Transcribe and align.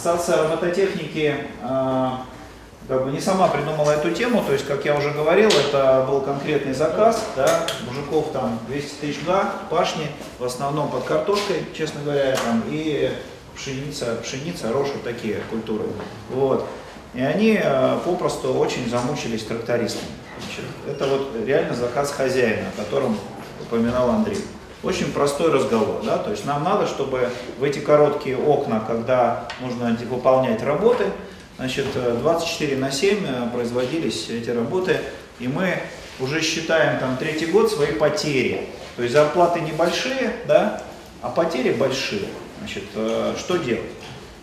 Ассоциация 0.00 0.44
робототехники 0.44 1.36
а, 1.60 2.24
как 2.88 3.04
бы 3.04 3.10
не 3.10 3.20
сама 3.20 3.48
придумала 3.48 3.90
эту 3.90 4.10
тему, 4.12 4.42
то 4.42 4.54
есть, 4.54 4.66
как 4.66 4.86
я 4.86 4.96
уже 4.96 5.10
говорил, 5.10 5.50
это 5.50 6.06
был 6.08 6.22
конкретный 6.22 6.72
заказ, 6.72 7.22
да, 7.36 7.66
мужиков 7.86 8.32
там 8.32 8.58
200 8.68 8.94
тысяч 8.94 9.18
га, 9.26 9.52
пашни, 9.68 10.06
в 10.38 10.44
основном 10.46 10.90
под 10.90 11.04
картошкой, 11.04 11.66
честно 11.76 12.00
говоря, 12.02 12.34
там, 12.42 12.62
и 12.70 13.12
пшеница, 13.54 14.16
пшеница, 14.22 14.72
рожь, 14.72 14.88
вот 14.88 15.04
такие 15.04 15.36
культуры. 15.50 15.84
Вот. 16.30 16.66
И 17.12 17.20
они 17.20 17.60
э, 17.62 17.98
попросту 18.02 18.54
очень 18.54 18.88
замучились 18.88 19.44
трактористами. 19.44 20.08
Значит, 20.38 20.64
это 20.88 21.08
вот 21.08 21.32
реально 21.44 21.74
заказ 21.74 22.10
хозяина, 22.10 22.68
о 22.74 22.82
котором 22.82 23.18
упоминал 23.60 24.08
Андрей. 24.08 24.42
Очень 24.82 25.12
простой 25.12 25.52
разговор, 25.52 26.02
да, 26.04 26.16
то 26.16 26.30
есть 26.30 26.46
нам 26.46 26.64
надо, 26.64 26.86
чтобы 26.86 27.28
в 27.58 27.64
эти 27.64 27.80
короткие 27.80 28.38
окна, 28.38 28.82
когда 28.86 29.46
нужно 29.60 29.96
выполнять 30.08 30.62
работы, 30.62 31.04
Значит, 31.60 31.88
24 31.92 32.76
на 32.78 32.90
7 32.90 33.18
э, 33.22 33.50
производились 33.52 34.30
эти 34.30 34.48
работы, 34.48 34.98
и 35.38 35.46
мы 35.46 35.74
уже 36.18 36.40
считаем 36.40 36.98
там 36.98 37.18
третий 37.18 37.44
год 37.44 37.70
свои 37.70 37.92
потери. 37.92 38.66
То 38.96 39.02
есть 39.02 39.14
зарплаты 39.14 39.60
небольшие, 39.60 40.36
да, 40.48 40.82
а 41.20 41.28
потери 41.28 41.72
большие. 41.72 42.28
Значит, 42.60 42.84
э, 42.94 43.34
что 43.38 43.58
делать? 43.58 43.82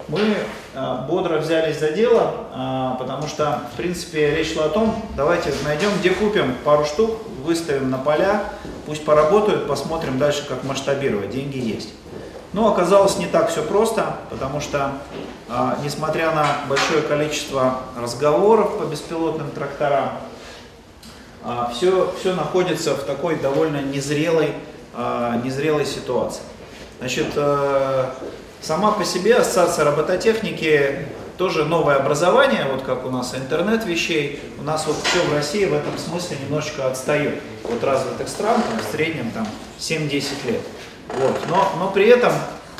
Мы 0.08 0.20
э, 0.20 0.98
бодро 1.10 1.40
взялись 1.40 1.80
за 1.80 1.90
дело, 1.90 2.96
потому 3.00 3.28
что, 3.28 3.64
в 3.74 3.78
принципе, 3.78 4.36
речь 4.36 4.54
шла 4.54 4.66
о 4.66 4.70
том, 4.70 5.04
давайте 5.16 5.52
найдем, 5.64 5.90
где 6.00 6.12
купим 6.12 6.54
пару 6.64 6.86
штук, 6.86 7.18
выставим 7.44 7.90
на 7.90 7.98
поля, 7.98 8.44
пусть 8.88 9.06
поработают, 9.06 9.68
посмотрим 9.68 10.18
дальше, 10.18 10.48
как 10.50 10.64
масштабировать, 10.64 11.30
деньги 11.30 11.60
есть. 11.60 11.90
Но 12.54 12.72
оказалось 12.72 13.18
не 13.18 13.28
так 13.28 13.52
все 13.52 13.62
просто, 13.62 14.16
потому 14.32 14.60
что 14.60 14.94
а, 15.48 15.78
несмотря 15.84 16.32
на 16.32 16.48
большое 16.68 17.04
количество 17.04 17.82
разговоров 17.96 18.80
по 18.80 18.84
беспилотным 18.86 19.52
тракторам, 19.52 20.10
все, 21.74 22.14
все 22.20 22.34
находится 22.34 22.96
в 22.96 23.04
такой 23.04 23.36
довольно 23.36 23.82
незрелой, 23.82 24.54
а, 24.96 25.40
незрелой 25.44 25.86
ситуации. 25.86 26.42
Значит, 27.00 27.28
э, 27.36 28.06
сама 28.60 28.92
по 28.92 29.06
себе 29.06 29.36
ассоциация 29.36 29.86
робототехники 29.86 31.06
тоже 31.38 31.66
новое 31.66 31.96
образование, 31.96 32.66
вот 32.72 32.82
как 32.84 33.06
у 33.06 33.10
нас 33.10 33.36
интернет 33.36 33.86
вещей, 33.86 34.40
у 34.60 34.64
нас 34.64 34.86
вот 34.88 34.98
все 35.04 35.22
в 35.22 35.34
России 35.34 35.66
в 35.66 35.74
этом 35.74 35.98
смысле 35.98 36.38
немножечко 36.44 36.88
отстает 36.88 37.40
от 37.64 37.84
развитых 37.84 38.28
стран, 38.28 38.62
там, 38.62 38.80
в 38.80 38.92
среднем 38.92 39.32
там 39.32 39.48
7-10 39.80 40.52
лет. 40.52 40.62
Вот. 41.20 41.38
Но, 41.50 41.72
но 41.80 41.92
при 41.92 42.08
этом 42.08 42.34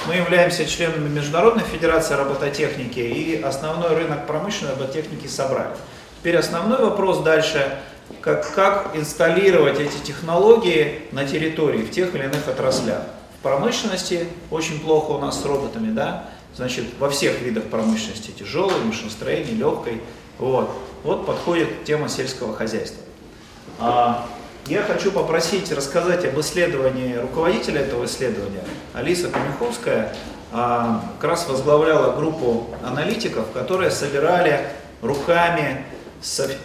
мы 0.08 0.16
являемся 0.16 0.66
членами 0.66 1.08
Международной 1.10 1.64
Федерации 1.64 2.14
робототехники 2.14 3.00
и 3.00 3.42
основной 3.42 3.96
рынок 3.96 4.28
промышленной 4.28 4.74
робототехники 4.74 5.28
собрали. 5.28 5.72
Теперь 6.20 6.38
основной 6.38 6.80
вопрос 6.80 7.20
дальше, 7.20 7.78
как, 8.22 8.54
как 8.54 8.96
инсталлировать 8.96 9.80
эти 9.80 9.98
технологии 9.98 11.02
на 11.12 11.26
территории 11.26 11.84
в 11.84 11.92
тех 11.92 12.16
или 12.16 12.24
иных 12.24 12.48
отраслях. 12.48 13.02
В 13.40 13.44
промышленности 13.44 14.28
очень 14.50 14.80
плохо 14.80 15.12
у 15.12 15.20
нас 15.20 15.42
с 15.42 15.46
роботами, 15.46 15.92
да, 15.92 16.26
значит, 16.58 16.86
во 17.00 17.10
всех 17.10 17.40
видах 17.42 17.66
промышленности, 17.66 18.32
тяжелой, 18.32 18.80
машиностроения, 18.84 19.54
легкой. 19.54 20.02
Вот, 20.40 20.70
вот 21.04 21.26
подходит 21.26 21.86
тема 21.86 22.10
сельского 22.10 22.56
хозяйства. 22.56 23.02
А, 23.80 24.28
я 24.68 24.82
хочу 24.82 25.12
попросить 25.12 25.72
рассказать 25.72 26.26
об 26.26 26.40
исследовании 26.40 27.16
руководителя 27.16 27.82
этого 27.82 28.06
исследования. 28.06 28.64
Алиса 28.94 29.30
Камиховская 29.30 30.16
а, 30.52 31.04
как 31.20 31.30
раз 31.30 31.48
возглавляла 31.48 32.16
группу 32.16 32.68
аналитиков, 32.84 33.52
которые 33.52 33.92
собирали 33.92 34.68
руками 35.02 35.86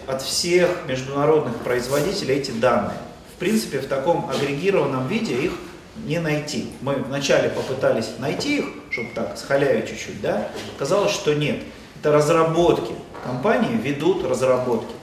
от 0.07 0.21
всех 0.23 0.69
международных 0.87 1.57
производителей 1.57 2.35
эти 2.35 2.49
данные. 2.49 2.97
В 3.35 3.39
принципе, 3.39 3.79
в 3.79 3.87
таком 3.87 4.29
агрегированном 4.29 5.07
виде 5.07 5.35
их 5.35 5.51
не 5.97 6.19
найти. 6.19 6.71
Мы 6.81 6.95
вначале 6.95 7.49
попытались 7.49 8.09
найти 8.17 8.59
их, 8.59 8.65
чтобы 8.93 9.09
так, 9.13 9.37
схалявить 9.37 9.89
чуть-чуть, 9.89 10.21
да, 10.21 10.49
оказалось, 10.75 11.11
что 11.11 11.33
нет. 11.33 11.57
Это 11.99 12.11
разработки. 12.11 12.93
Компании 13.25 13.75
ведут 13.75 14.25
разработки 14.25 14.93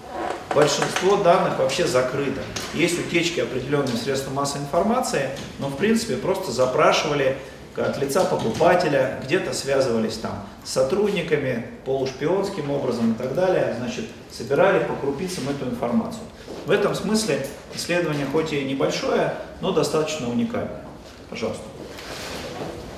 большинство 0.54 1.16
данных 1.16 1.58
вообще 1.58 1.86
закрыто. 1.86 2.40
Есть 2.74 2.98
утечки 2.98 3.40
определенных 3.40 3.96
средств 3.96 4.30
массовой 4.32 4.64
информации, 4.64 5.30
но 5.58 5.68
в 5.68 5.76
принципе 5.76 6.16
просто 6.16 6.50
запрашивали 6.50 7.36
от 7.76 7.96
лица 7.98 8.24
покупателя, 8.24 9.20
где-то 9.24 9.54
связывались 9.54 10.16
там 10.16 10.44
с 10.64 10.70
сотрудниками, 10.70 11.66
полушпионским 11.86 12.70
образом 12.70 13.12
и 13.12 13.14
так 13.14 13.34
далее, 13.34 13.74
значит, 13.78 14.04
собирали 14.30 14.84
по 14.84 14.94
крупицам 14.94 15.44
эту 15.48 15.70
информацию. 15.70 16.22
В 16.66 16.70
этом 16.70 16.94
смысле 16.94 17.46
исследование 17.74 18.26
хоть 18.30 18.52
и 18.52 18.64
небольшое, 18.64 19.34
но 19.60 19.72
достаточно 19.72 20.28
уникальное. 20.28 20.82
Пожалуйста. 21.30 21.62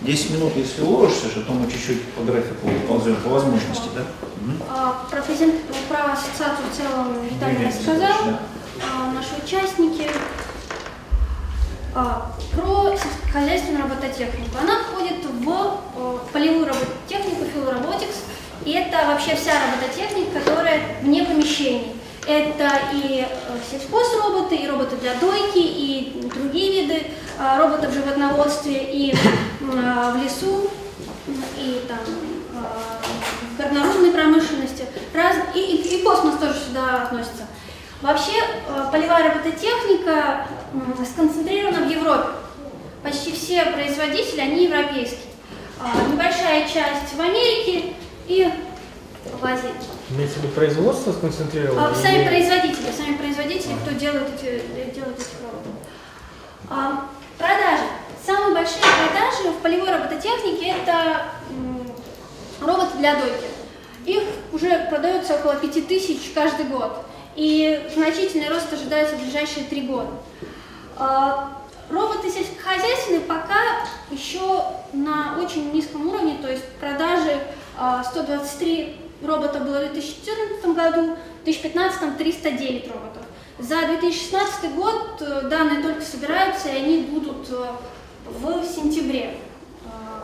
10 0.05 0.31
минут, 0.31 0.53
если 0.57 0.83
уложишься, 0.83 1.29
а 1.37 1.41
то 1.41 1.53
мы 1.53 1.71
чуть-чуть 1.71 2.03
по 2.15 2.23
графику 2.23 2.69
ползем 2.89 3.17
по 3.17 3.31
возможности, 3.31 3.89
да? 3.95 4.03
А, 4.69 5.07
про, 5.11 5.23
презент... 5.23 5.55
про 5.89 6.13
ассоциацию 6.13 6.67
в 6.71 6.77
целом 6.77 7.25
Виталий 7.25 7.67
рассказал, 7.67 8.25
да. 8.27 8.41
а, 8.83 9.13
наши 9.13 9.31
участники. 9.45 10.11
А, 11.95 12.33
про 12.55 12.97
сельскохозяйственную 12.97 13.83
робототехнику. 13.85 14.59
Она 14.61 14.83
входит 14.83 15.25
в 15.25 15.49
а, 15.49 16.19
полевую 16.33 16.67
робототехнику, 16.67 17.45
филороботикс, 17.55 18.25
и 18.65 18.73
это 18.73 19.07
вообще 19.07 19.37
вся 19.37 19.53
робототехника, 19.53 20.41
которая 20.41 20.81
вне 21.03 21.25
помещений. 21.25 21.97
Это 22.25 22.71
и 22.93 23.27
э, 23.27 23.59
сельхозроботы, 23.69 24.55
и 24.55 24.69
роботы 24.69 24.95
для 24.97 25.15
дойки, 25.15 25.59
и 25.59 26.31
другие 26.33 26.83
виды 26.83 27.03
а, 27.43 27.59
роботов 27.59 27.91
в 27.91 27.95
животноводстве, 27.95 28.85
и 28.85 29.13
а, 29.75 30.13
в 30.13 30.23
лесу, 30.23 30.71
и 31.59 31.85
там 31.89 31.99
а, 32.55 33.01
в 33.53 33.59
горнорудной 33.59 34.13
промышленности. 34.13 34.85
Раз, 35.13 35.37
и, 35.53 35.59
и, 35.59 35.99
и 35.99 36.03
космос 36.05 36.37
тоже 36.37 36.55
сюда 36.55 37.03
относится. 37.03 37.49
Вообще 38.01 38.33
полевая 38.93 39.33
робототехника 39.33 40.47
сконцентрирована 41.05 41.87
в 41.87 41.91
Европе. 41.91 42.29
Почти 43.03 43.33
все 43.33 43.65
производители, 43.67 44.41
они 44.41 44.65
европейские. 44.67 45.19
Небольшая 46.11 46.69
часть 46.69 47.15
в 47.17 47.21
Америке 47.21 47.95
и 48.29 48.53
в 49.41 49.45
Азии. 49.45 49.71
Имеется 50.11 50.39
в 50.39 50.43
виду 50.43 50.55
производство 50.55 51.13
сконцентрировано? 51.13 51.89
А, 51.89 51.95
сами 51.95 52.27
производители, 52.27 52.87
сами 52.97 53.17
производители, 53.17 53.73
кто 53.85 53.95
делает 53.95 54.29
эти, 54.35 54.63
делает 54.95 55.19
эти 55.19 55.43
роботы. 55.43 55.71
А, 56.71 57.07
продажи. 57.39 57.85
Самые 58.25 58.55
большие 58.55 58.83
продажи 58.83 59.51
в 59.51 59.63
полевой 59.63 59.91
робототехнике 59.91 60.75
это 60.83 61.23
роботы 62.61 62.99
для 62.99 63.17
дойки. 63.17 63.47
Их 64.07 64.23
уже 64.53 64.87
продается 64.91 65.35
около 65.37 65.57
5000 65.57 66.33
каждый 66.35 66.67
год. 66.67 67.05
И 67.35 67.89
значительный 67.95 68.49
рост 68.49 68.73
ожидается 68.73 69.17
в 69.17 69.23
ближайшие 69.23 69.65
три 69.67 69.83
года. 69.83 70.11
А, 70.97 71.63
роботы 71.91 72.31
сельскохозяйственные 72.31 73.23
пока 73.23 73.87
еще 74.11 74.65
на 74.93 75.39
очень 75.39 75.73
низком 75.73 76.09
уровне, 76.09 76.37
то 76.43 76.51
есть 76.51 76.65
продажи 76.81 77.41
123 78.11 78.97
а, 79.23 79.27
робота 79.27 79.61
было 79.61 79.79
в 79.79 79.93
2014 79.93 80.65
году, 80.75 81.17
в 81.41 81.45
2015 81.45 82.19
309 82.19 82.89
роботов. 82.89 83.23
За 83.59 83.87
2016 83.87 84.75
год 84.75 85.21
э, 85.21 85.43
данные 85.49 85.83
только 85.83 86.01
собираются, 86.01 86.69
и 86.69 86.77
они 86.77 87.03
будут 87.03 87.49
э, 87.51 87.67
в 88.27 88.65
сентябре 88.65 89.39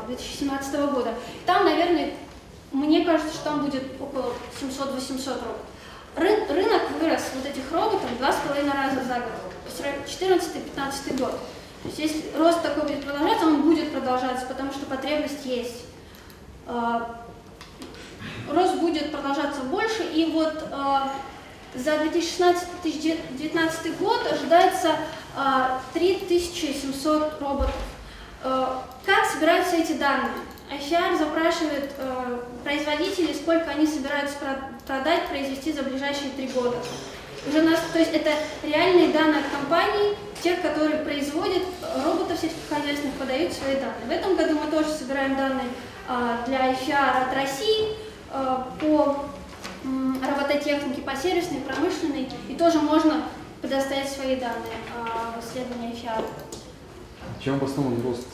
2017 0.06 0.74
э, 0.74 0.86
года. 0.86 1.14
Там, 1.44 1.64
наверное, 1.64 2.14
мне 2.72 3.04
кажется, 3.04 3.34
что 3.34 3.44
там 3.44 3.64
будет 3.64 3.84
около 4.00 4.32
700-800 4.60 5.28
роботов. 5.28 5.56
Ры 6.16 6.46
рынок 6.48 6.82
вырос 7.00 7.22
вот 7.34 7.46
этих 7.46 7.70
роботов 7.70 8.08
два 8.18 8.32
с 8.32 8.36
половиной 8.36 8.72
раза 8.72 9.04
за 9.04 9.20
год, 9.20 10.04
14-15 10.06 11.18
год. 11.18 11.32
То 11.82 11.88
есть 11.88 11.98
если 11.98 12.22
рост 12.36 12.62
такой 12.62 12.84
будет 12.84 13.04
продолжаться, 13.04 13.46
он 13.46 13.62
будет 13.62 13.92
продолжаться, 13.92 14.46
потому 14.46 14.72
что 14.72 14.86
потребность 14.86 15.44
есть 15.44 15.84
рост 18.50 18.74
будет 18.80 19.12
продолжаться 19.12 19.60
больше, 19.62 20.02
и 20.02 20.32
вот 20.32 20.64
за 21.74 21.96
2016-2019 21.96 23.98
год 23.98 24.26
ожидается 24.30 24.96
э, 25.36 25.40
3700 25.94 27.40
роботов. 27.40 27.74
Э, 28.42 28.66
как 29.04 29.26
собираются 29.26 29.76
эти 29.76 29.92
данные? 29.92 30.32
ICR 30.70 31.18
запрашивает 31.18 31.92
э, 31.96 32.40
производителей, 32.62 33.34
сколько 33.34 33.70
они 33.70 33.86
собираются 33.86 34.36
продать, 34.86 35.26
произвести 35.28 35.72
за 35.72 35.82
ближайшие 35.82 36.30
три 36.30 36.48
года. 36.48 36.76
Уже 37.46 37.60
у 37.60 37.68
нас, 37.68 37.80
то 37.92 37.98
есть 37.98 38.12
это 38.12 38.30
реальные 38.62 39.08
данные 39.08 39.40
от 39.40 39.50
компаний, 39.50 40.16
тех, 40.42 40.60
которые 40.60 40.98
производят 40.98 41.62
роботов 42.04 42.38
сельскохозяйственных, 42.40 43.14
подают 43.14 43.52
свои 43.52 43.74
данные. 43.74 44.06
В 44.06 44.10
этом 44.10 44.36
году 44.36 44.58
мы 44.62 44.70
тоже 44.70 44.90
собираем 44.90 45.36
данные 45.36 45.68
а, 46.06 46.44
для 46.46 46.72
IFR 46.72 47.28
от 47.28 47.34
России 47.34 47.96
а, 48.30 48.68
по 48.80 49.24
м, 49.84 50.22
робототехнике, 50.22 51.02
по 51.02 51.14
сервисной, 51.16 51.60
промышленной, 51.60 52.28
и 52.48 52.54
тоже 52.54 52.80
можно 52.80 53.22
предоставить 53.60 54.08
свои 54.08 54.36
данные 54.36 54.78
а, 54.96 55.40
в 55.40 55.44
исследовании 55.44 55.92
IFR. 55.94 56.24
Чем 57.42 57.54
обоснован 57.54 58.00
рост 58.02 58.26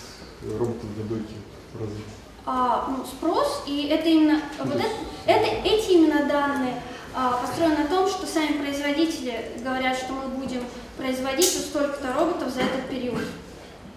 роботов 0.43 0.85
для 0.97 1.05
дойки 1.05 1.35
развития? 1.79 2.05
а, 2.47 2.89
ну, 2.89 3.05
спрос, 3.05 3.63
и 3.67 3.87
это 3.89 4.09
именно, 4.09 4.41
вот 4.59 4.75
это, 4.77 4.89
это, 5.27 5.47
эти 5.65 5.93
именно 5.93 6.27
данные 6.27 6.75
а, 7.15 7.39
построены 7.39 7.79
на 7.79 7.87
том, 7.87 8.09
что 8.09 8.27
сами 8.27 8.59
производители 8.59 9.53
говорят, 9.65 9.97
что 9.97 10.13
мы 10.13 10.29
будем 10.29 10.63
производить 10.99 11.55
вот 11.55 11.65
столько-то 11.65 12.13
роботов 12.13 12.53
за 12.53 12.61
этот 12.61 12.89
период. 12.91 13.23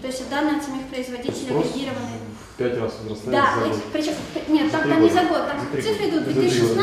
То 0.02 0.08
есть 0.08 0.30
данные 0.30 0.58
от 0.58 0.64
самих 0.64 0.88
производителей 0.88 1.58
агрегированы. 1.58 2.27
Пять 2.58 2.78
раз 2.78 2.94
возрастает 3.04 3.32
Да, 3.32 3.54
за 3.56 3.68
год. 3.70 3.84
причем, 3.94 4.14
нет, 4.50 4.72
там, 4.72 4.90
там 4.90 5.02
не 5.04 5.10
за 5.10 5.24
год, 5.26 5.48
там 5.48 5.60
За 5.74 5.82
цифры 5.82 6.10
идут 6.10 6.24
года. 6.26 6.34
За 6.34 6.42
три 6.42 6.60
года. 6.62 6.82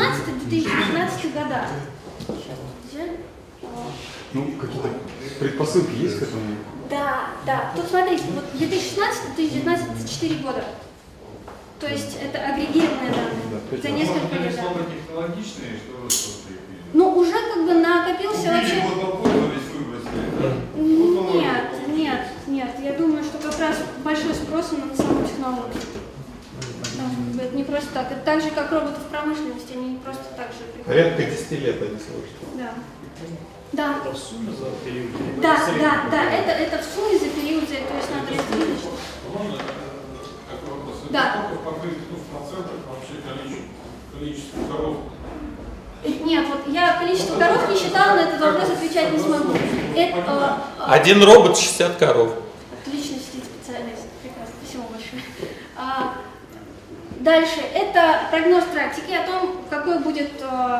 2016-2019 0.49 1.33
года. 1.33 1.67
Сейчас, 2.19 2.59
где? 2.91 3.11
Ну, 4.33 4.51
какие-то 4.59 4.89
предпосылки 5.39 5.95
есть 5.95 6.19
к 6.19 6.23
этому? 6.23 6.55
Да, 6.89 7.29
да. 7.45 7.71
Тут 7.75 7.87
смотрите, 7.89 8.23
вот 8.33 8.45
2016-2019 8.61 9.99
это 9.99 10.09
4 10.09 10.35
года. 10.35 10.63
То 11.79 11.87
есть 11.87 12.17
это 12.21 12.39
агрегированные 12.39 13.09
Да, 13.11 13.15
данные. 13.17 13.61
пять 13.71 13.81
За 13.83 13.89
несколько 13.89 14.35
лет. 14.35 14.55
да. 14.55 14.61
слово 14.61 14.79
технологичные, 14.85 15.77
что 15.77 16.07
Ну, 16.95 17.11
уже 17.17 17.33
как 17.33 17.65
бы 17.65 17.73
накопился 17.73 18.47
вообще... 18.53 18.81
Нет, 20.77 21.65
нет, 21.89 22.21
нет. 22.47 22.69
Я 22.81 22.93
думаю, 22.93 23.21
что 23.21 23.37
как 23.37 23.59
раз 23.59 23.75
большой 24.01 24.33
спрос 24.33 24.71
на 24.71 24.95
саму 24.95 25.27
технологию. 25.27 25.81
Это 27.37 27.53
не 27.53 27.65
просто 27.65 27.89
так. 27.93 28.11
Это 28.13 28.21
так 28.21 28.41
же, 28.41 28.49
как 28.51 28.71
роботы 28.71 29.01
в 29.01 29.09
промышленности, 29.11 29.73
они 29.73 29.89
не 29.89 29.97
просто 29.97 30.23
так 30.37 30.47
же 30.53 30.63
приходят. 30.73 31.17
Порядка 31.17 31.23
10 31.23 31.51
лет 31.51 31.81
они 31.81 31.99
служат. 31.99 32.31
Да. 32.55 32.71
Да. 33.73 33.97
Это 34.01 34.15
в 34.15 34.17
сумме 34.17 34.51
за 34.51 34.71
период? 34.85 35.11
Да, 35.41 35.57
среднем? 35.65 35.83
да, 35.83 36.07
да, 36.09 36.23
это, 36.31 36.51
это 36.51 36.81
в 36.81 36.85
сумме 36.85 37.19
за 37.19 37.25
период, 37.25 37.67
за- 37.67 37.75
то 37.75 37.95
есть 37.97 38.09
надо 38.09 38.31
разделить. 38.31 38.83
Вопрос? 39.33 39.59
Да. 41.09 41.43
Сколько 41.43 41.63
покрыть 41.63 41.97
ну, 42.09 42.17
в 42.17 42.25
процентах 42.31 42.79
вообще 42.87 43.19
количество, 43.19 43.67
количество 44.17 44.59
коров? 44.71 44.97
Нет, 46.05 46.45
вот 46.47 46.73
я 46.73 46.97
количество 46.99 47.37
коров 47.37 47.69
не 47.69 47.77
считала, 47.77 48.15
на 48.15 48.21
этот 48.21 48.39
вопрос 48.39 48.69
отвечать 48.69 49.11
не 49.11 49.19
смогу. 49.19 49.53
Это, 49.95 50.17
э, 50.17 50.81
э, 50.81 50.91
Один 50.91 51.23
робот 51.23 51.57
60 51.57 51.97
коров. 51.97 52.31
Отлично 52.79 53.15
сидит 53.17 53.45
специалист. 53.45 54.03
Прекрасно. 54.21 54.53
Спасибо 54.63 54.83
большое. 54.91 55.21
А, 55.75 56.13
дальше. 57.19 57.61
Это 57.73 58.27
прогноз 58.29 58.65
практики 58.65 59.11
о 59.13 59.25
том, 59.25 59.57
какой 59.69 59.99
будет 59.99 60.31
э, 60.41 60.79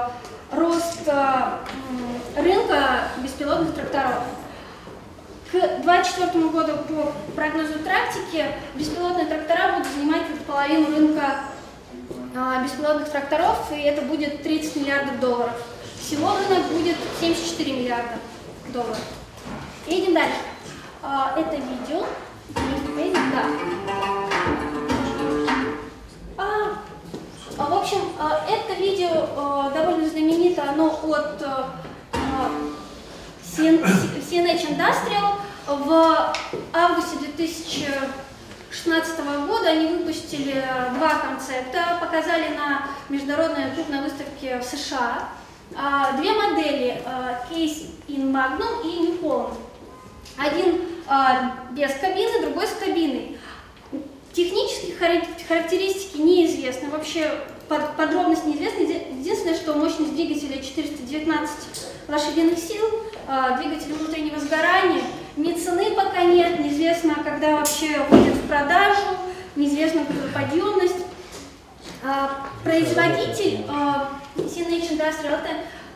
рост 0.52 1.02
э, 1.08 2.42
рынка 2.42 3.10
беспилотных 3.18 3.74
тракторов. 3.74 4.24
К 5.52 5.58
2024 5.84 6.50
году 6.50 6.74
по 6.88 7.14
прогнозу 7.36 7.80
практики 7.80 8.46
беспилотные 8.76 9.26
трактора 9.26 9.78
будут 9.78 9.92
занимать 9.94 10.24
половину 10.46 10.88
рынка 10.96 11.22
а, 11.22 11.44
беспилотных 12.64 13.10
тракторов, 13.10 13.72
и 13.72 13.82
это 13.82 14.02
будет 14.02 14.44
30 14.44 14.76
миллиардов 14.76 15.20
долларов. 15.22 15.54
Всего 16.00 16.36
рынок 16.38 16.66
будет 16.68 16.98
74 17.22 17.72
миллиарда 17.72 18.18
долларов. 18.74 19.00
Едем 19.88 20.14
дальше. 20.14 20.36
А, 21.02 21.34
это 21.38 21.56
видео. 21.56 22.06
Да. 23.32 23.46
А, 26.38 26.78
а, 27.58 27.70
в 27.70 27.74
общем, 27.74 28.00
а, 28.20 28.46
это 28.50 28.74
видео 28.82 29.30
а, 29.38 29.70
довольно 29.70 30.10
знаменито, 30.10 30.64
оно 30.70 30.88
от 30.88 31.42
а, 31.42 31.70
а, 32.12 32.52
CN 33.44 33.82
CNH 34.30 34.76
Industrial. 34.76 35.36
В 35.68 36.34
августе 36.74 37.18
2016 38.84 39.20
года 39.48 39.70
они 39.70 39.88
выпустили 39.88 40.64
два 40.98 41.16
концепта, 41.20 41.98
показали 42.02 42.50
на 42.56 42.88
международной 43.10 43.72
крупной 43.74 44.02
выставке 44.02 44.60
в 44.60 44.64
США. 44.64 45.30
А, 45.76 46.12
Две 46.18 46.32
модели, 46.34 47.02
а, 47.06 47.42
Case 47.50 47.88
in 48.08 48.32
Magnum 48.32 48.84
и 48.86 49.18
Holland. 49.22 49.56
Один 50.38 50.82
а, 51.08 51.54
без 51.72 51.94
кабины, 51.94 52.42
другой 52.42 52.68
с 52.68 52.72
кабиной. 52.74 53.38
Технические 54.34 54.96
харак- 54.98 55.48
характеристики 55.48 56.18
неизвестны, 56.18 56.90
вообще 56.90 57.32
под- 57.70 57.96
подробность 57.96 58.46
неизвестна. 58.46 58.82
Еди- 58.82 59.20
Единственное, 59.20 59.56
что 59.56 59.74
мощность 59.76 60.14
двигателя 60.14 60.62
419 60.62 61.88
лошадиных 62.08 62.60
сил, 62.60 62.84
двигатель 63.58 63.94
внутреннего 63.94 64.40
сгорания. 64.40 65.02
Ни 65.38 65.54
цены 65.54 65.92
пока 65.92 66.24
нет, 66.24 66.60
неизвестно, 66.60 67.16
когда 67.24 67.52
вообще 67.56 68.00
выйдет 68.10 68.35
в 69.56 69.58
продажу, 69.58 69.60
неизвестна 69.60 70.06
подъемность. 70.34 71.06
А, 72.04 72.48
Производитель 72.64 73.66
а, 73.68 74.10
CNH 74.36 74.92
Industrial 74.92 75.40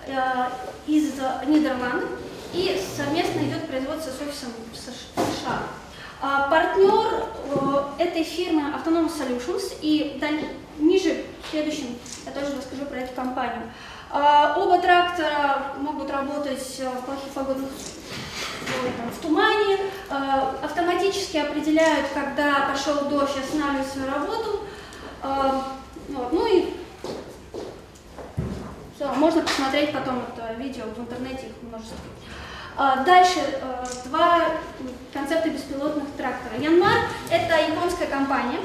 а, 0.07 0.51
из 0.87 1.13
Нидерландов 1.45 2.09
и 2.53 2.81
совместно 2.95 3.41
идет 3.41 3.67
производство 3.67 4.11
с 4.11 4.21
офисом 4.21 4.49
США. 4.73 5.59
А, 6.21 6.49
Партнер 6.49 7.25
э, 7.97 8.03
этой 8.03 8.23
фирмы 8.23 8.73
Autonomous 8.73 9.13
Solutions 9.17 9.77
и 9.81 10.19
ниже 10.79 11.23
в 11.47 11.51
следующем 11.51 11.97
я 12.25 12.31
тоже 12.31 12.57
расскажу 12.57 12.85
про 12.85 12.97
эту 12.97 13.13
компанию. 13.15 13.71
Оба 14.11 14.79
трактора 14.81 15.75
могут 15.79 16.09
работать 16.09 16.79
э, 16.79 16.89
в 16.89 17.05
плохих 17.05 17.29
погодных 17.33 17.69
в 19.11 19.21
тумане, 19.21 19.77
э, 20.09 20.43
автоматически 20.63 21.37
определяют, 21.37 22.07
когда 22.13 22.69
пошел 22.71 23.09
дождь, 23.09 23.37
останавливают 23.37 23.87
свою 23.87 24.11
работу. 24.11 24.61
Э, 25.23 25.61
вот, 26.09 26.33
ну 26.33 26.45
и 26.47 26.73
все, 28.95 29.13
можно 29.13 29.41
посмотреть 29.41 29.93
потом 29.93 30.23
это 30.27 30.53
видео 30.55 30.83
в 30.95 30.99
интернете, 30.99 31.47
их 31.47 31.53
множество. 31.61 31.97
А, 32.75 33.03
Дальше 33.03 33.39
э, 33.39 33.85
два 34.05 34.51
концепта 35.13 35.49
беспилотных 35.49 36.05
тракторов. 36.17 36.61
Янмар– 36.61 37.09
это 37.29 37.71
японская 37.71 38.07
компания. 38.07 38.59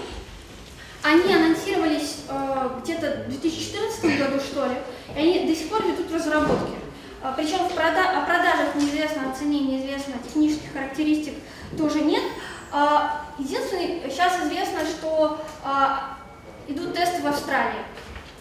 Они 1.02 1.34
анонсировались 1.34 2.18
э, 2.28 2.70
где-то 2.82 3.24
в 3.26 3.28
2014 3.28 4.18
году, 4.18 4.40
что 4.40 4.66
ли, 4.66 4.76
и 5.16 5.18
они 5.18 5.46
до 5.46 5.54
сих 5.54 5.68
пор 5.68 5.84
ведут 5.84 6.12
разработки. 6.12 6.83
А, 7.24 7.32
Причем 7.32 7.60
о 7.64 7.68
продажах 7.70 8.74
неизвестно, 8.74 9.30
о 9.30 9.34
цене 9.34 9.60
неизвестно, 9.60 10.12
технических 10.22 10.74
характеристик 10.74 11.32
тоже 11.76 12.02
нет. 12.02 12.22
А, 12.70 13.22
Единственное, 13.38 14.10
сейчас 14.10 14.38
известно, 14.44 14.80
что 14.84 15.40
а, 15.64 16.18
идут 16.68 16.94
тесты 16.94 17.22
в 17.22 17.26
Австралии. 17.26 17.80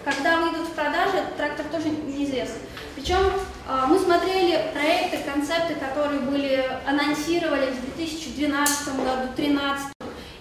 Когда 0.04 0.42
выйдут 0.42 0.68
в 0.68 0.72
продажи, 0.72 1.16
этот 1.16 1.38
трактор 1.38 1.66
тоже 1.68 1.92
неизвестно. 1.92 2.58
Причем 2.94 3.32
мы 3.88 3.98
смотрели 3.98 4.62
проекты, 4.74 5.20
концепты, 5.20 5.76
которые 5.76 6.20
были 6.20 6.70
анонсировались 6.86 7.76
в 7.76 7.96
2012 7.96 8.88
году, 8.98 9.28
2013. 9.36 9.94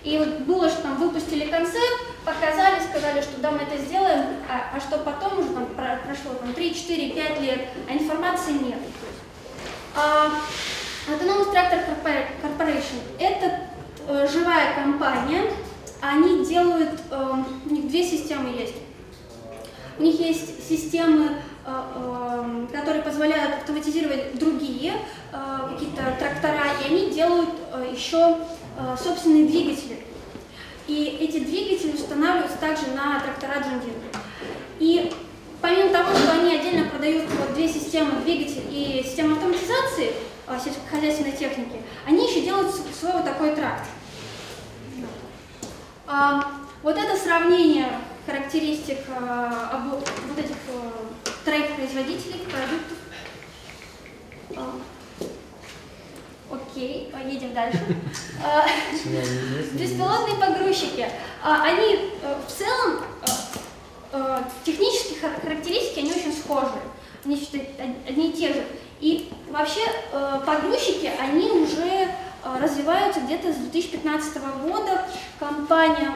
И 0.03 0.19
вот 0.19 0.41
было, 0.41 0.69
что 0.69 0.83
там 0.83 0.97
выпустили 0.97 1.47
концепт, 1.47 2.12
показали, 2.25 2.81
сказали, 2.81 3.21
что 3.21 3.41
да, 3.41 3.51
мы 3.51 3.59
это 3.63 3.77
сделаем, 3.79 4.25
а, 4.49 4.77
а 4.77 4.81
что 4.81 4.99
потом 4.99 5.39
уже 5.41 5.51
там 5.51 5.67
про- 5.67 6.01
прошло 6.07 6.35
там, 6.35 6.53
3, 6.53 6.75
4, 6.75 7.11
5 7.11 7.41
лет, 7.41 7.69
а 7.89 7.93
информации 7.93 8.53
нет. 8.53 8.79
А, 9.97 10.31
Autonomous 11.09 11.53
Tractor 11.53 11.85
Corpora- 11.87 12.29
Corporation– 12.43 13.01
это 13.19 13.61
э, 14.09 14.29
живая 14.33 14.75
компания, 14.75 15.51
они 16.01 16.45
делают, 16.47 17.01
э, 17.11 17.35
у 17.67 17.73
них 17.75 17.89
две 17.89 18.05
системы 18.05 18.51
есть. 18.57 18.75
У 19.99 20.03
них 20.03 20.19
есть 20.21 20.69
системы, 20.69 21.39
э, 21.67 21.83
э, 21.97 22.67
которые 22.73 23.03
позволяют 23.03 23.55
автоматизировать 23.59 24.39
другие 24.39 24.93
э, 25.33 25.69
какие-то 25.73 26.03
трактора, 26.19 26.65
и 26.83 26.93
они 26.93 27.11
делают 27.11 27.51
э, 27.73 27.93
еще 27.93 28.39
собственные 29.03 29.47
двигатели. 29.47 29.99
И 30.89 31.19
эти 31.21 31.39
двигатели 31.39 31.93
устанавливаются 31.93 32.59
также 32.59 32.89
на 32.89 33.21
трактора 33.21 33.61
Deere. 33.61 34.17
И 34.81 35.13
помимо 35.61 35.91
того, 35.91 36.15
что 36.15 36.33
они 36.33 36.57
отдельно 36.57 36.91
продают 36.91 37.31
вот 37.31 37.55
две 37.55 37.69
системы, 37.69 38.21
двигатель 38.23 38.65
и 38.71 39.03
систему 39.07 39.37
автоматизации 39.37 40.13
э, 40.49 40.59
сельскохозяйственной 40.63 41.33
техники, 41.33 41.83
они 42.07 42.29
еще 42.29 42.43
делают 42.43 42.75
свой 42.75 43.13
вот 43.13 43.25
такой 43.25 43.55
трактор. 43.55 43.87
А, 46.07 46.53
вот 46.83 46.97
это 46.97 47.17
сравнение 47.17 47.89
характеристик 48.27 48.99
а, 49.09 49.71
обо- 49.73 50.05
вот 50.29 50.39
этих 50.39 50.57
а, 50.69 50.93
троих 51.45 51.77
производителей 51.77 52.41
продуктов. 52.41 52.99
Окей, 56.53 57.11
поедем 57.13 57.55
дальше. 57.55 57.79
А, 58.45 58.67
Беспилотные 59.73 60.37
погрузчики. 60.37 61.09
А, 61.43 61.63
Они 61.65 62.11
э, 62.23 62.35
в 62.47 62.51
целом, 62.53 62.99
э, 63.23 63.27
э, 64.13 64.39
технические 64.65 65.19
хар- 65.21 65.41
характеристики, 65.41 66.01
они 66.01 66.11
очень 66.11 66.33
схожи. 66.37 66.81
Они 67.25 67.37
одни 68.09 68.31
и 68.31 68.33
те 68.33 68.53
же. 68.53 68.65
И 69.01 69.31
вообще 69.51 69.81
погрузчики, 70.45 71.11
они 71.21 71.51
уже 71.51 72.09
развиваются 72.61 73.21
где-то 73.21 73.53
с 73.53 73.57
2015 73.57 74.37
года. 74.63 75.07
Компания 75.39 76.13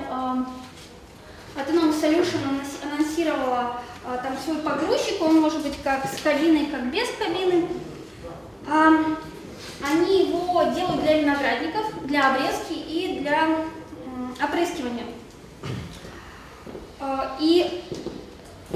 Autonomous 1.56 2.00
Solution 2.00 2.38
анонс- 2.44 2.82
анонсировала 2.84 3.80
там 4.04 4.36
свой 4.44 4.58
погрузчик, 4.58 5.20
он 5.22 5.40
может 5.40 5.62
быть 5.62 5.80
как 5.82 6.04
с 6.12 6.20
кабиной, 6.20 6.66
как 6.66 6.90
без 6.92 7.08
кабины. 7.18 7.68
Они 9.84 10.24
его 10.26 10.62
делают 10.74 11.02
для 11.02 11.20
виноградников, 11.20 12.06
для 12.06 12.34
обрезки 12.34 12.72
и 12.72 13.20
для 13.20 13.48
опрыскивания. 14.42 15.04
А, 17.00 17.36
И, 17.40 17.84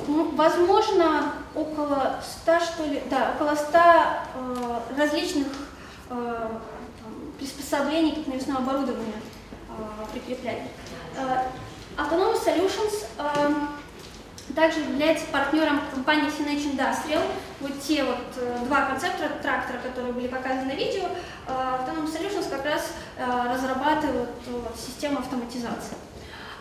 ну, 0.07 0.30
возможно, 0.35 1.33
около 1.54 2.21
100, 2.42 2.61
что 2.61 2.85
ли, 2.85 3.02
да, 3.11 3.33
около 3.35 3.54
100 3.54 3.78
э, 3.78 4.80
различных 4.97 5.49
э, 6.11 6.49
приспособлений 7.38 8.23
к 8.23 8.26
навесному 8.26 8.61
оборудованию 8.61 9.14
э, 9.16 10.12
прикрепляли. 10.12 10.62
Э, 11.16 11.45
Autonomous 11.97 12.45
Solutions 12.45 13.07
э, 13.19 13.52
также 14.52 14.80
является 14.80 15.26
партнером 15.26 15.80
компании 15.92 16.28
CNH 16.30 16.76
Industrial. 16.76 17.23
Вот 17.61 17.80
те 17.80 18.04
вот 18.04 18.19
э, 18.37 18.64
два 18.64 18.87
концептора 18.87 19.30
трактора, 19.42 19.78
которые 19.78 20.12
были 20.12 20.28
показаны 20.28 20.73
на 20.73 20.76
видео, 20.76 21.04
э, 21.47 21.50
Autonomous 21.50 22.16
Solutions 22.16 22.49
как 22.49 22.64
раз 22.64 22.92
э, 23.16 23.52
разрабатывают 23.52 24.30
э, 24.47 24.62
систему 24.76 25.19
автоматизации. 25.19 25.97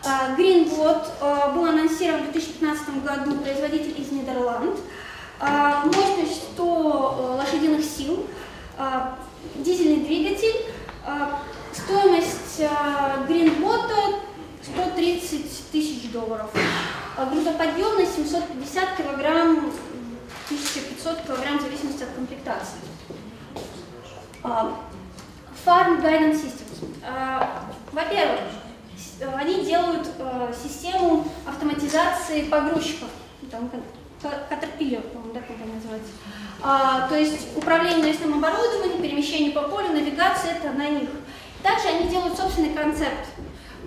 Э, 0.04 0.34
Greenbot 0.36 1.06
э, 1.20 1.52
был 1.54 1.64
анонсирован 1.66 2.24
в 2.28 2.32
2015 2.32 3.02
году, 3.02 3.36
производитель 3.36 4.00
из 4.00 4.12
Нидерланд. 4.12 4.78
Э, 5.40 5.82
Мощность 5.84 6.42
100 6.54 6.62
э, 6.62 7.36
лошадиных 7.38 7.84
сил, 7.84 8.26
э, 8.78 8.82
дизельный 9.56 10.04
двигатель, 10.04 10.66
э, 11.06 11.28
стоимость 11.72 12.60
э, 12.60 12.68
Greenbot 13.28 14.20
130 14.62 15.70
тысяч 15.72 16.10
долларов. 16.10 16.50
А 17.20 17.26
Грузоподъемность 17.26 18.16
750 18.16 18.96
килограмм, 18.96 19.70
1500 20.48 21.20
килограмм 21.26 21.58
в 21.58 21.60
зависимости 21.60 22.02
от 22.02 22.08
комплектации. 22.12 22.78
А, 24.42 24.74
Farm 25.66 26.00
Guidance 26.00 26.42
Systems. 26.42 26.88
А, 27.04 27.66
Во-первых, 27.92 28.40
э, 29.20 29.34
они 29.36 29.66
делают 29.66 30.08
э, 30.18 30.54
систему 30.62 31.26
автоматизации 31.46 32.44
погрузчиков. 32.44 33.10
Там 33.50 33.70
Caterpillar, 34.22 35.02
по-моему, 35.02 35.34
да, 35.34 35.40
компания 35.42 35.74
называется. 35.74 36.12
А, 36.62 37.06
то 37.06 37.18
есть 37.18 37.54
управление 37.54 37.98
навесным 37.98 38.38
оборудованием, 38.38 39.02
перемещение 39.02 39.52
по 39.52 39.64
полю, 39.64 39.90
навигация 39.90 40.52
это 40.52 40.72
на 40.72 40.88
них. 40.88 41.10
Также 41.62 41.88
они 41.88 42.08
делают 42.08 42.38
собственный 42.38 42.72
концепт 42.72 43.26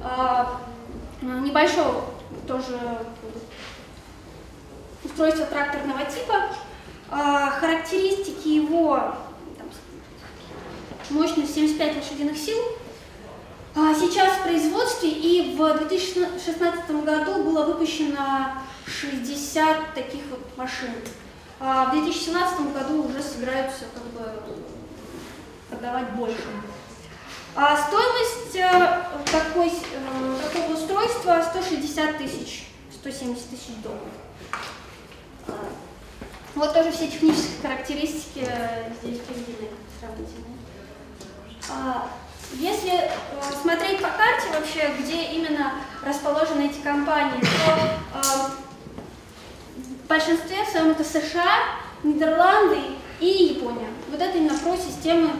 а, 0.03 0.61
небольшого 1.23 2.13
тоже 2.47 2.79
устройства 5.13 5.45
тракторного 5.45 6.03
типа. 6.05 6.49
А, 7.09 7.51
характеристики 7.51 8.47
его 8.47 9.15
мощность 11.11 11.53
75 11.53 11.97
лошадиных 11.97 12.37
сил. 12.37 12.57
А, 13.75 13.93
сейчас 13.93 14.37
в 14.37 14.43
производстве 14.43 15.09
и 15.09 15.55
в 15.55 15.77
2016 15.77 17.03
году 17.03 17.43
было 17.43 17.65
выпущено 17.65 18.53
60 18.87 19.93
таких 19.93 20.21
вот 20.31 20.57
машин. 20.57 20.91
А 21.59 21.85
в 21.85 21.91
2017 21.91 22.73
году 22.73 23.03
уже 23.03 23.21
собираются 23.21 23.85
как 23.93 24.03
бы 24.03 24.31
продавать 25.69 26.09
больше. 26.13 26.41
А 27.55 27.77
стоимость 27.77 28.55
э, 28.55 29.31
такой, 29.31 29.67
э, 29.69 30.37
такого 30.51 30.73
устройства 30.73 31.45
160 31.51 32.17
тысяч, 32.17 32.67
170 32.91 33.49
тысяч 33.51 33.75
долларов. 33.83 34.22
Вот 36.55 36.73
тоже 36.73 36.91
все 36.91 37.07
технические 37.07 37.61
характеристики 37.63 38.45
э, 38.47 38.91
здесь 39.01 39.19
приведены 39.21 39.69
сравнительные. 39.99 40.57
А, 41.69 42.09
Если 42.53 42.91
э, 42.91 43.09
смотреть 43.59 43.97
по 44.01 44.09
карте 44.09 44.49
вообще, 44.53 44.93
где 44.99 45.23
именно 45.33 45.73
расположены 46.05 46.67
эти 46.67 46.79
компании, 46.81 47.41
то 47.41 48.19
э, 48.19 48.21
в 50.05 50.07
большинстве 50.07 50.63
в 50.63 50.69
своем 50.69 50.91
это 50.91 51.03
США, 51.03 51.79
Нидерланды 52.03 52.81
и 53.19 53.55
Япония. 53.55 53.87
Вот 54.11 54.21
это 54.21 54.37
именно 54.37 54.57
про 54.59 54.75
системы, 54.75 55.31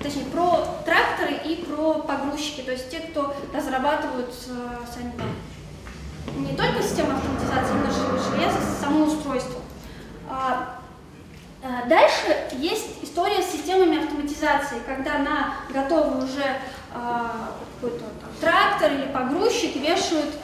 точнее, 0.00 0.24
про 0.26 0.80
тракторы 0.86 1.34
и 1.44 1.56
про 1.64 1.94
погрузчики, 1.94 2.60
то 2.60 2.70
есть 2.70 2.88
те, 2.90 3.00
кто 3.00 3.34
разрабатывают 3.52 4.32
сами 4.32 5.12
там 5.18 5.26
не 6.36 6.56
только 6.56 6.82
систему 6.82 7.12
автоматизации, 7.12 7.74
но 7.74 8.16
и 8.16 8.20
железо, 8.20 8.58
само 8.80 9.04
устройство. 9.06 9.60
А, 10.28 10.78
а, 11.62 11.86
Дальше 11.88 12.36
есть 12.52 13.02
история 13.02 13.42
с 13.42 13.52
системами 13.52 14.02
автоматизации, 14.02 14.80
когда 14.86 15.18
на 15.18 15.54
готовый 15.70 16.24
уже 16.24 16.56
а, 16.94 17.50
какой-то 17.80 18.04
трактор 18.40 18.92
или 18.92 19.12
погрузчик 19.12 19.76
вешают 19.76 20.34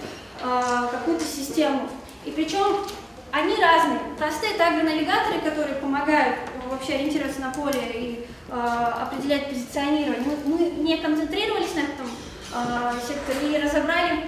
а, 0.42 0.86
какую-то 0.88 1.24
систему. 1.24 1.88
И 2.24 2.30
причем 2.30 2.84
они 3.32 3.56
разные. 3.56 4.00
Простые 4.18 4.54
также 4.54 4.82
навигаторы, 4.82 5.40
которые 5.40 5.76
помогают 5.76 6.36
э, 6.36 6.68
вообще 6.68 6.94
ориентироваться 6.94 7.40
на 7.40 7.50
поле 7.50 7.80
и 7.94 8.26
а, 8.50 9.02
определять 9.02 9.48
позиционирование. 9.48 10.22
Мы, 10.24 10.58
мы 10.58 10.70
не 10.82 10.96
концентрировались 10.96 11.74
на 11.74 11.80
этом 11.80 12.10
а, 12.54 12.94
секторе 13.06 13.58
и 13.58 13.62
разобрали 13.62 14.26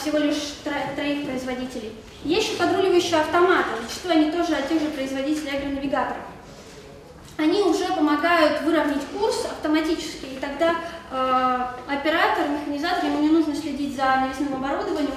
всего 0.00 0.18
лишь 0.18 0.54
тро- 0.64 0.94
троих 0.94 1.26
производителей. 1.26 1.92
Есть 2.24 2.48
еще 2.48 2.58
подруливающие 2.58 3.20
автоматы, 3.20 3.70
что 3.90 4.10
они 4.10 4.30
тоже 4.30 4.54
от 4.54 4.68
тех 4.68 4.80
же 4.80 4.88
производителей 4.88 5.56
агронавигаторов. 5.56 6.22
Они 7.36 7.62
уже 7.62 7.84
помогают 7.84 8.62
выровнять 8.62 9.04
курс 9.16 9.44
автоматически, 9.44 10.26
и 10.26 10.38
тогда 10.40 10.74
э, 11.12 11.92
оператор, 11.92 12.48
механизатор, 12.48 13.04
ему 13.04 13.20
не 13.20 13.28
нужно 13.28 13.54
следить 13.54 13.94
за 13.94 14.06
навесным 14.22 14.54
оборудованием, 14.54 15.12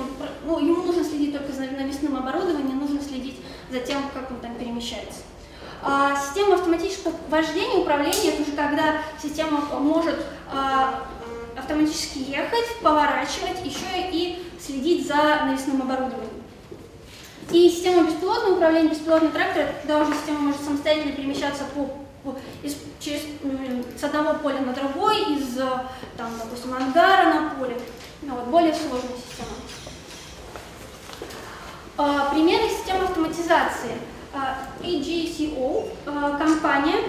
ну, 0.45 0.59
ему 0.59 0.83
нужно 0.83 1.03
следить 1.03 1.35
только 1.35 1.51
за 1.51 1.61
навесным 1.61 2.17
оборудованием, 2.17 2.79
нужно 2.79 3.01
следить 3.01 3.41
за 3.71 3.79
тем, 3.79 4.03
как 4.13 4.29
он 4.29 4.37
там 4.37 4.53
перемещается. 4.53 5.21
А 5.83 6.15
система 6.15 6.55
автоматического 6.55 7.15
вождения, 7.27 7.81
управления, 7.81 8.33
это 8.33 8.43
уже 8.43 8.51
когда 8.51 9.01
система 9.19 9.61
может 9.79 10.23
а, 10.53 11.07
автоматически 11.57 12.19
ехать, 12.19 12.77
поворачивать, 12.81 13.63
еще 13.63 14.09
и 14.11 14.43
следить 14.59 15.07
за 15.07 15.15
навесным 15.45 15.81
оборудованием. 15.81 16.29
И 17.51 17.69
система 17.69 18.07
беспилотного 18.07 18.55
управления, 18.55 18.89
беспилотный 18.89 19.29
трактор, 19.29 19.67
когда 19.81 19.99
уже 19.99 20.13
система 20.13 20.39
может 20.39 20.61
самостоятельно 20.61 21.11
перемещаться 21.13 21.63
по, 21.75 21.89
по- 22.23 22.37
из- 22.63 22.77
через, 22.99 23.21
с 23.99 24.03
одного 24.03 24.35
поля 24.39 24.61
на 24.61 24.73
другой, 24.73 25.33
из, 25.35 25.57
э, 25.57 25.67
там, 26.15 26.31
допустим, 26.41 26.73
ангара 26.73 27.33
на 27.33 27.49
поле. 27.51 27.77
Ну, 28.21 28.35
вот, 28.35 28.45
более 28.45 28.73
сложная 28.73 29.17
система. 29.17 29.49
А, 31.97 32.29
Примеры 32.33 32.69
систем 32.69 33.03
автоматизации. 33.03 33.97
А, 34.33 34.59
AGCO, 34.81 35.89
а, 36.05 36.37
компания. 36.37 36.99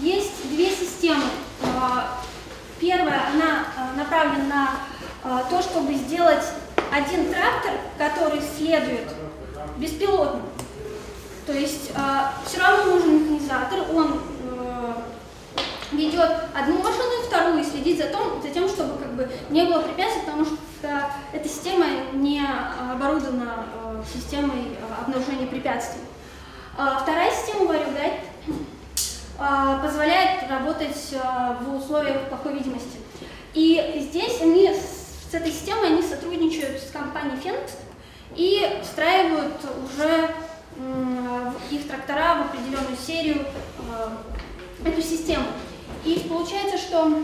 Есть 0.00 0.48
две 0.50 0.70
системы. 0.70 1.24
А, 1.62 2.18
Первая, 2.80 3.28
она 3.32 3.66
а, 3.76 3.96
направлена 3.96 4.44
на 4.44 4.70
а, 5.22 5.44
то, 5.44 5.62
чтобы 5.62 5.94
сделать 5.94 6.44
один 6.90 7.32
трактор, 7.32 7.72
который 7.98 8.40
следует 8.40 9.08
беспилотно. 9.76 10.42
То 11.46 11.52
есть 11.52 11.90
все 12.46 12.60
равно 12.60 12.94
нужен 12.94 13.20
механизатор, 13.20 13.80
он 13.92 14.20
э, 14.44 14.92
ведет 15.90 16.30
одну 16.54 16.78
машину 16.78 17.20
и 17.20 17.26
вторую 17.26 17.60
и 17.60 17.64
следит 17.64 17.98
за, 17.98 18.08
том, 18.10 18.40
за 18.40 18.48
тем, 18.50 18.68
чтобы 18.68 18.96
как 18.98 19.12
бы 19.14 19.28
не 19.50 19.64
было 19.64 19.80
препятствий, 19.80 20.22
потому 20.24 20.44
что 20.44 21.10
эта 21.32 21.48
система 21.48 21.86
не 22.12 22.42
оборудована 22.92 23.66
э, 23.74 24.02
системой 24.12 24.76
э, 24.78 25.02
обнаружения 25.02 25.48
препятствий. 25.48 26.02
Вторая 26.74 27.30
система, 27.32 27.66
говорю, 27.66 27.84
да, 27.92 28.04
позволяет 29.82 30.48
работать 30.48 31.14
а, 31.22 31.58
в 31.60 31.76
условиях 31.76 32.28
плохой 32.28 32.54
видимости. 32.54 32.98
И 33.54 34.06
здесь 34.08 34.40
они 34.40 34.72
с 34.72 35.34
этой 35.34 35.50
системой 35.50 35.88
они 35.88 36.02
сотрудничают 36.02 36.80
с 36.80 36.90
компанией 36.90 37.38
Fendt 37.42 37.70
и 38.36 38.80
встраивают 38.82 39.54
уже 39.84 40.30
их 41.70 41.86
трактора 41.86 42.36
в 42.36 42.40
определенную 42.46 42.96
серию 42.96 43.44
э, 43.44 44.88
эту 44.88 45.02
систему. 45.02 45.44
И 46.04 46.26
получается, 46.28 46.78
что 46.78 47.22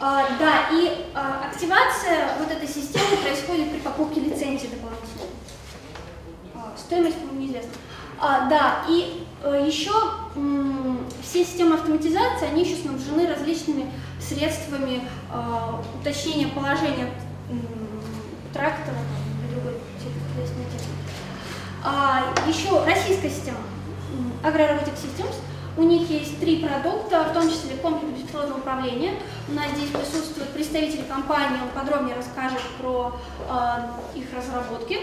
а, 0.00 0.26
да, 0.38 0.68
и 0.72 1.06
а, 1.14 1.48
активация 1.50 2.36
вот 2.38 2.50
этой 2.50 2.66
системы 2.66 3.16
происходит 3.22 3.70
при 3.70 3.78
покупке 3.80 4.20
лицензии 4.20 4.68
дополнительной. 4.68 5.21
Стоимость, 6.76 7.16
неизвестна. 7.32 7.72
А, 8.18 8.48
да, 8.48 8.84
и 8.88 9.26
а, 9.42 9.56
еще 9.56 9.90
м, 10.36 11.00
все 11.22 11.44
системы 11.44 11.74
автоматизации, 11.74 12.46
они 12.46 12.64
еще 12.64 12.76
снабжены 12.76 13.26
различными 13.26 13.90
средствами 14.20 15.02
а, 15.30 15.82
уточнения 16.00 16.48
положения 16.48 17.10
м, 17.50 17.60
трактора 18.52 18.96
другой. 19.52 19.74
А, 21.84 22.32
еще 22.46 22.84
российская 22.84 23.30
система, 23.30 23.58
Agro-Robotic 24.44 24.94
Systems, 24.94 25.34
у 25.76 25.82
них 25.82 26.08
есть 26.10 26.38
три 26.38 26.64
продукта, 26.64 27.24
в 27.24 27.32
том 27.32 27.48
числе 27.48 27.76
комплекс 27.76 28.20
беспилотного 28.20 28.58
управления. 28.58 29.14
У 29.48 29.52
нас 29.52 29.66
здесь 29.74 29.90
присутствует 29.90 30.50
представитель 30.50 31.04
компании, 31.04 31.58
он 31.62 31.70
подробнее 31.70 32.14
расскажет 32.14 32.60
про 32.78 33.16
э, 33.48 34.18
их 34.18 34.26
разработки. 34.36 34.98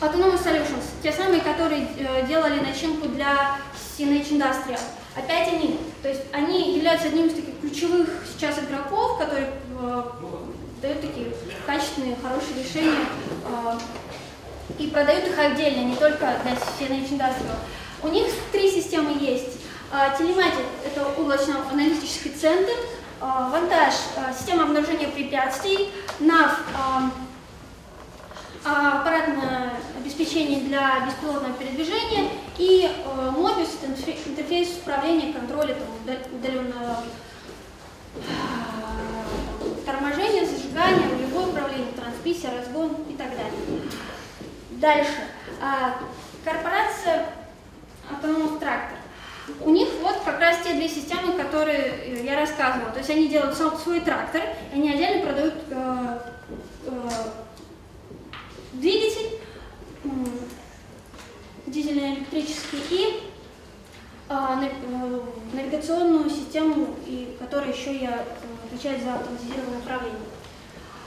Autonomous 0.00 0.42
Solutions, 0.42 0.84
те 1.02 1.12
самые, 1.12 1.42
которые 1.42 1.86
э, 1.98 2.26
делали 2.26 2.58
начинку 2.60 3.06
для 3.08 3.58
CNH 3.98 4.30
Industrial. 4.30 4.80
Опять 5.14 5.48
они, 5.48 5.78
то 6.02 6.08
есть 6.08 6.22
они 6.32 6.76
являются 6.76 7.08
одним 7.08 7.26
из 7.26 7.34
таких 7.34 7.60
ключевых 7.60 8.08
сейчас 8.32 8.58
игроков, 8.60 9.18
которые 9.18 9.50
э, 9.78 10.02
дают 10.80 11.00
такие 11.02 11.34
качественные, 11.66 12.16
хорошие 12.22 12.64
решения 12.64 13.04
э, 13.44 13.78
и 14.78 14.86
продают 14.86 15.26
их 15.26 15.38
отдельно, 15.38 15.84
не 15.84 15.96
только 15.96 16.34
для 16.44 16.52
CNH 16.52 17.10
Industrial. 17.10 17.56
У 18.02 18.08
них 18.08 18.26
три 18.52 18.70
системы 18.70 19.12
есть. 19.20 19.58
А, 19.92 20.16
телематик– 20.16 20.64
это 20.86 21.04
облачно-аналитический 21.20 22.30
центр, 22.30 22.72
а, 23.20 23.50
вантаж– 23.50 23.92
система 24.38 24.62
обнаружения 24.62 25.08
препятствий, 25.08 25.90
NAV– 26.20 26.52
аппаратное 28.64 29.72
обеспечение 29.98 30.60
для 30.60 31.06
беспилотного 31.06 31.54
передвижения 31.54 32.30
и 32.58 32.90
Mobius– 33.36 33.70
интерфейс 34.26 34.78
управления, 34.78 35.32
контроля, 35.32 35.76
удаленного 36.32 37.04
торможения, 39.86 40.44
зажигания, 40.44 41.08
рулевое 41.10 41.46
управление, 41.48 41.92
трансмиссия, 41.92 42.50
разгон 42.56 42.96
и 43.08 43.14
так 43.14 43.30
далее. 43.30 43.52
Дальше. 44.72 45.24
Корпорация 46.44 47.26
Autonomous 48.10 48.58
Tractor. 48.58 48.96
У 49.60 49.70
них 49.70 49.88
вот 50.02 50.16
как 50.24 50.40
раз 50.40 50.58
те 50.64 50.74
две 50.74 50.88
системы, 50.88 51.32
которые 51.32 52.22
я 52.24 52.38
рассказывала. 52.38 52.90
То 52.92 52.98
есть 52.98 53.10
они 53.10 53.28
делают 53.28 53.56
свой 53.56 54.00
трактор, 54.00 54.42
они 54.72 54.90
отдельно 54.90 55.26
продают 55.26 55.54
э, 55.70 56.18
э, 56.86 56.90
двигатель, 58.80 59.38
э, 60.04 60.08
дизельно-электрический 61.66 62.78
и 62.90 63.20
э, 64.28 64.70
навигационную 65.52 66.30
систему, 66.30 66.96
и, 67.06 67.36
которая 67.38 67.72
еще 67.72 67.96
я 67.96 68.24
отвечает 68.64 69.02
за 69.02 69.14
автоматизированное 69.14 69.78
управление. 69.78 70.20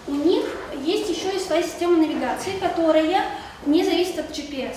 У 0.07 0.15
них 0.15 0.45
есть 0.83 1.09
еще 1.09 1.35
и 1.35 1.39
своя 1.39 1.63
система 1.63 1.97
навигации, 1.97 2.59
которая 2.59 3.25
не 3.65 3.83
зависит 3.83 4.19
от 4.19 4.31
GPS. 4.31 4.75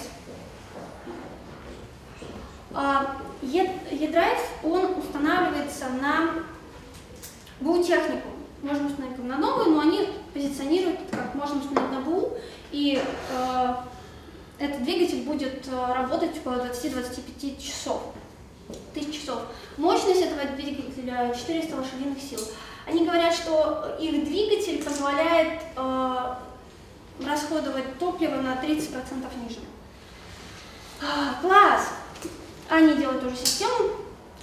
E-Drive, 3.42 4.40
он 4.62 4.99
устанавливается 4.99 5.87
на 6.01 6.31
БУ 7.61 7.83
технику. 7.83 8.29
Можно 8.62 8.87
установить 8.87 9.18
на 9.18 9.38
новую, 9.38 9.70
но 9.70 9.81
они 9.81 10.09
позиционируют, 10.33 11.01
как 11.11 11.35
можно 11.35 11.59
установить 11.59 11.92
на 11.92 12.01
БУ, 12.01 12.37
и 12.72 13.02
э, 13.31 13.74
этот 14.59 14.83
двигатель 14.85 15.22
будет 15.22 15.66
э, 15.68 15.92
работать 15.94 16.38
около 16.38 16.66
20-25 16.66 17.61
часов, 17.61 18.02
тысяч 18.94 19.20
часов. 19.20 19.42
Мощность 19.76 20.22
этого 20.22 20.44
двигателя 20.57 21.35
400 21.35 21.76
лошадиных 21.76 22.18
сил. 22.20 22.40
Они 22.87 23.05
говорят, 23.05 23.35
что 23.35 23.96
их 24.00 24.24
двигатель 24.24 24.83
позволяет 24.83 25.61
э, 25.76 26.35
расходовать 27.24 27.98
топливо 27.98 28.37
на 28.37 28.55
30% 28.55 28.90
ниже. 29.44 29.61
А, 31.02 31.40
класс! 31.40 31.90
Они 32.68 32.94
делают 32.94 33.22
тоже 33.22 33.37
систему 33.37 33.90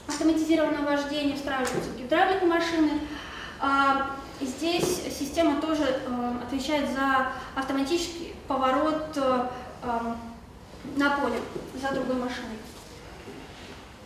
автоматизированного 0.07 0.91
вождения, 0.91 1.36
встраиваются 1.36 1.89
в 1.89 1.97
гидравлику 1.97 2.45
машины. 2.45 3.01
А, 4.41 4.46
здесь 4.46 5.02
система 5.17 5.62
тоже 5.62 5.84
э, 5.84 6.34
отвечает 6.46 6.89
за 6.89 7.34
автоматический 7.56 8.36
поворот 8.48 9.15
э, 9.15 9.48
на 10.96 11.10
поле 11.17 11.39
за 11.82 11.93
другой 11.93 12.15
машиной. 12.15 12.58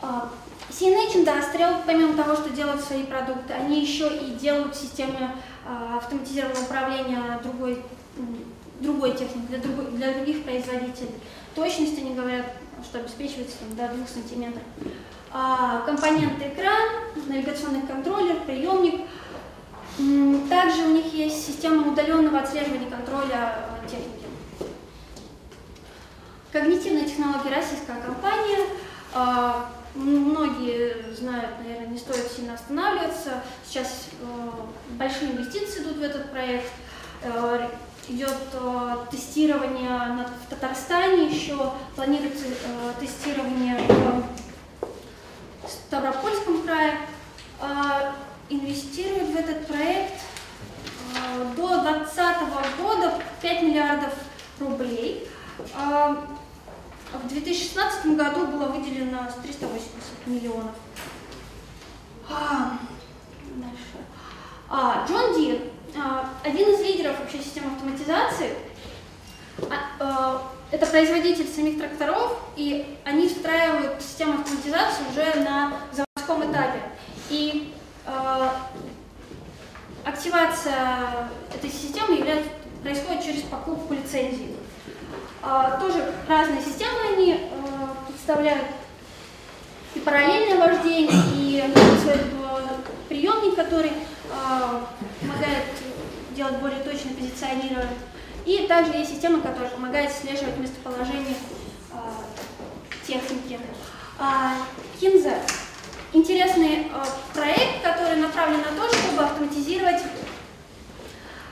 А, 0.02 0.30
CNH 0.70 1.24
Industrial, 1.24 1.82
помимо 1.86 2.22
того, 2.22 2.36
что 2.36 2.50
делают 2.50 2.82
свои 2.82 3.04
продукты, 3.04 3.54
они 3.54 3.82
еще 3.82 4.10
и 4.16 4.32
делают 4.32 4.76
системы 4.76 5.32
а, 5.66 5.98
автоматизированного 5.98 6.64
управления 6.64 7.40
другой, 7.44 7.82
другой 8.80 9.12
техники, 9.12 9.48
для, 9.48 9.58
другой, 9.60 9.92
для 9.92 10.14
других 10.14 10.44
производителей. 10.44 11.16
Точность, 11.56 11.98
они 11.98 12.14
говорят, 12.14 12.46
что 12.84 13.00
обеспечивается 13.00 13.58
там, 13.60 13.76
до 13.76 13.94
2 13.96 14.08
сантиметров. 14.08 14.64
А, 15.32 15.82
компоненты 15.82 16.50
экран, 16.50 16.90
навигационный 17.28 17.82
контроллер, 17.82 18.42
приемник. 18.46 19.02
Также 20.50 20.84
у 20.84 20.94
них 20.94 21.12
есть 21.14 21.46
система 21.46 21.92
удаленного 21.92 22.40
отслеживания 22.40 22.90
контроля 22.90 23.34
а, 23.34 23.80
техники. 23.88 24.26
Когнитивные 26.52 27.06
технологии 27.06 27.54
российская 27.54 28.00
компания. 28.00 28.68
А, 29.14 29.72
многие 29.96 31.14
знают, 31.16 31.50
наверное, 31.64 31.88
не 31.88 31.98
стоит 31.98 32.32
сильно 32.32 32.54
останавливаться. 32.54 33.44
Сейчас 33.68 34.10
большие 34.92 35.32
инвестиции 35.32 35.82
идут 35.82 35.98
в 35.98 36.04
этот 36.04 36.32
проект 36.32 36.72
идет 38.10 38.38
э, 38.54 38.96
тестирование 39.12 39.90
на, 39.90 40.26
в 40.26 40.50
Татарстане, 40.50 41.28
еще 41.28 41.74
планируется 41.96 42.46
э, 42.46 42.94
тестирование 43.00 43.80
в 45.64 45.70
Ставропольском 45.70 46.62
крае. 46.64 46.98
Э, 48.50 48.54
инвестируют 48.54 49.30
в 49.30 49.36
этот 49.36 49.68
проект 49.68 50.22
э, 51.16 51.54
до 51.56 51.82
2020 51.82 52.78
года 52.80 53.14
5 53.42 53.64
миллиардов 53.64 54.14
рублей. 54.60 55.28
Э, 55.76 56.16
в 57.14 57.28
2016 57.28 58.18
году 58.18 58.48
было 58.48 58.66
выделено 58.66 59.28
380 59.42 60.28
миллионов. 60.28 60.76
А, 62.30 62.78
дальше. 63.56 64.06
А, 64.70 65.06
Джон 65.08 65.40
Дир 65.40 65.62
а, 65.96 66.30
один 66.44 66.70
из 66.70 66.82
лидеров 66.82 67.18
вообще 67.20 67.40
системы 67.40 67.72
автоматизации, 67.74 68.54
а, 70.00 70.52
это 70.70 70.86
производитель 70.86 71.48
самих 71.48 71.80
тракторов, 71.80 72.38
и 72.58 72.98
они 73.06 73.30
встраивают 73.30 74.02
систему 74.02 74.42
автоматизации 74.42 75.04
уже 75.10 75.40
на 75.42 75.74
активация 80.18 81.30
этой 81.54 81.70
системы 81.70 82.18
является, 82.18 82.50
происходит 82.82 83.24
через 83.24 83.42
покупку 83.44 83.94
лицензии. 83.94 84.56
Тоже 85.80 86.14
разные 86.28 86.62
системы 86.62 87.14
они 87.14 87.50
представляют 88.08 88.66
и 89.96 90.00
параллельное 90.00 90.58
вождение, 90.58 91.10
и 91.36 91.64
свой 92.02 92.18
приемник, 93.08 93.56
который 93.56 93.92
помогает 95.22 95.66
делать 96.36 96.58
более 96.58 96.80
точное 96.80 97.14
позиционирование. 97.14 97.98
И 98.46 98.66
также 98.68 98.94
есть 98.94 99.12
система, 99.12 99.42
которая 99.42 99.70
помогает 99.70 100.10
отслеживать 100.10 100.58
местоположение 100.58 101.36
э, 101.92 101.98
техники. 103.06 103.60
Э, 104.20 104.52
Кинза. 105.00 105.34
Интересный 106.18 106.88
э, 106.88 107.06
проект, 107.32 107.84
который 107.84 108.20
направлен 108.20 108.58
на 108.62 108.72
то, 108.76 108.92
чтобы 108.92 109.22
автоматизировать 109.22 110.02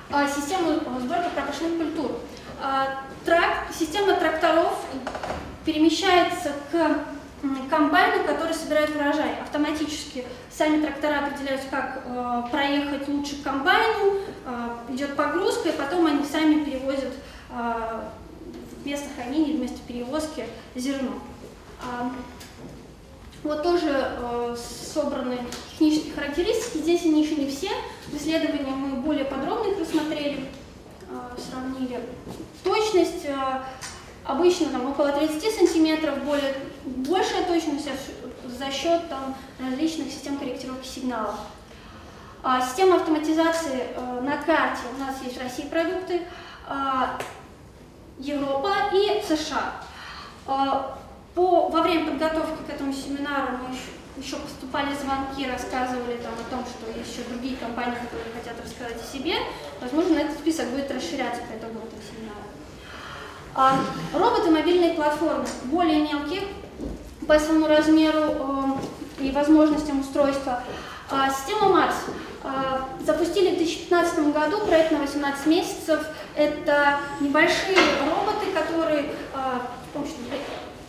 э, 0.10 0.28
систему 0.28 0.71
сборки 0.99 1.30
пропашных 1.36 1.78
культур. 1.78 2.13
Э, 2.60 2.86
трак, 3.23 3.67
система 3.78 4.15
тракторов 4.15 4.84
перемещается 5.65 6.54
к 6.71 7.06
комбайну, 7.69 8.23
который 8.23 8.56
собирает 8.56 8.89
урожай. 8.95 9.36
Автоматически 9.39 10.25
сами 10.49 10.84
трактора 10.84 11.28
определяют, 11.28 11.62
как 11.69 12.01
э, 12.04 12.43
проехать 12.49 13.08
лучше 13.08 13.36
к 13.36 13.43
комбайну, 13.43 14.15
э, 14.47 14.93
идет 14.95 15.15
погрузка, 15.15 15.69
и 15.69 15.78
потом 15.78 16.08
они 16.08 16.25
сами 16.25 16.63
перевозят 16.63 17.13
э, 17.51 18.01
в 18.82 18.84
место 18.84 19.10
хранения, 19.15 19.58
вместо 19.58 19.78
перевозки 19.88 20.47
зерно. 20.73 21.21
Вот 23.45 23.62
тоже 23.62 23.91
э, 23.91 24.55
собраны 24.58 25.38
технические 25.69 26.13
характеристики. 26.13 26.79
Здесь 26.79 27.05
они 27.05 27.23
еще 27.23 27.36
не 27.36 27.47
все. 27.47 27.69
В 28.08 28.17
исследовании 28.17 28.71
мы 28.71 29.01
более 29.01 29.25
подробно 29.25 29.69
их 29.69 29.79
рассмотрели, 29.79 30.45
э, 31.08 31.39
сравнили. 31.39 32.01
Точность 32.63 33.23
э, 33.25 33.36
обычно 34.23 34.69
там 34.69 34.89
около 34.89 35.12
30 35.12 35.43
сантиметров, 35.58 36.23
более 36.23 36.55
большая 36.86 37.45
точность 37.45 37.88
за 38.47 38.71
счет 38.71 39.08
там, 39.10 39.36
различных 39.60 40.12
систем 40.12 40.39
корректировки 40.39 40.88
сигналов. 40.88 41.36
А, 42.41 42.65
система 42.65 42.95
автоматизации 42.95 43.89
э, 43.95 44.21
на 44.21 44.38
карте 44.38 44.81
у 44.95 44.99
нас 44.99 45.17
есть 45.23 45.38
в 45.38 45.41
России 45.43 45.67
продукты, 45.67 46.23
а, 46.67 47.19
Европа 48.17 48.71
и 48.91 49.21
США. 49.21 49.73
По, 51.36 51.67
во 51.67 51.82
время 51.82 52.12
подготовки 52.12 52.63
к 52.65 52.74
этому 52.74 52.93
семинару 52.93 53.58
мы 53.62 53.76
еще, 53.76 53.91
еще 54.17 54.38
поступали 54.38 54.95
звонки, 54.95 55.52
рассказывали 55.52 56.15
там 56.17 56.32
о 56.32 56.50
том, 56.50 56.63
что 56.65 56.98
есть 56.98 57.12
еще 57.12 57.28
другие 57.28 57.58
компании, 57.58 57.95
которые 57.95 58.32
хотят 58.34 58.56
рассказать 58.63 58.95
о 59.04 59.06
себе. 59.06 59.36
Возможно, 59.82 60.17
этот 60.17 60.38
список 60.38 60.69
будет 60.69 60.89
расширяться 60.89 61.41
по 61.41 61.58
итогам 61.58 61.84
этого 61.84 62.02
семинара. 62.02 62.45
А, 63.54 63.80
роботы 64.13 64.50
мобильные 64.50 64.93
платформы, 64.93 65.45
более 65.65 66.02
мелкие 66.02 66.41
по 67.28 67.38
своему 67.38 67.67
размеру 67.67 68.80
э, 69.19 69.24
и 69.26 69.32
возможностям 69.32 70.02
устройства. 70.02 70.63
А, 71.10 71.30
система 71.30 71.69
Марс 71.69 71.95
а, 72.43 72.88
запустили 73.06 73.56
в 73.56 73.58
2015 73.58 74.32
году, 74.32 74.60
проект 74.65 74.91
на 74.91 75.00
18 75.00 75.45
месяцев. 75.48 76.06
Это 76.36 77.00
небольшие 77.19 77.78
роботы, 78.06 78.52
которые 78.54 79.12
а, 79.34 79.62
с 79.89 79.93
помощью 79.93 80.15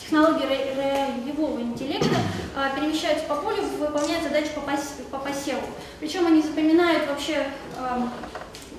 технологии 0.07 0.47
роевого 0.47 1.61
интеллекта 1.61 2.17
а, 2.55 2.71
перемещаются 2.71 3.27
по 3.27 3.35
полю, 3.37 3.63
выполняют 3.79 4.23
задачи 4.23 4.51
по, 4.55 4.61
пос, 4.61 4.95
по 5.11 5.19
посеву. 5.19 5.63
Причем 5.99 6.27
они 6.27 6.43
запоминают 6.43 7.09
вообще, 7.09 7.47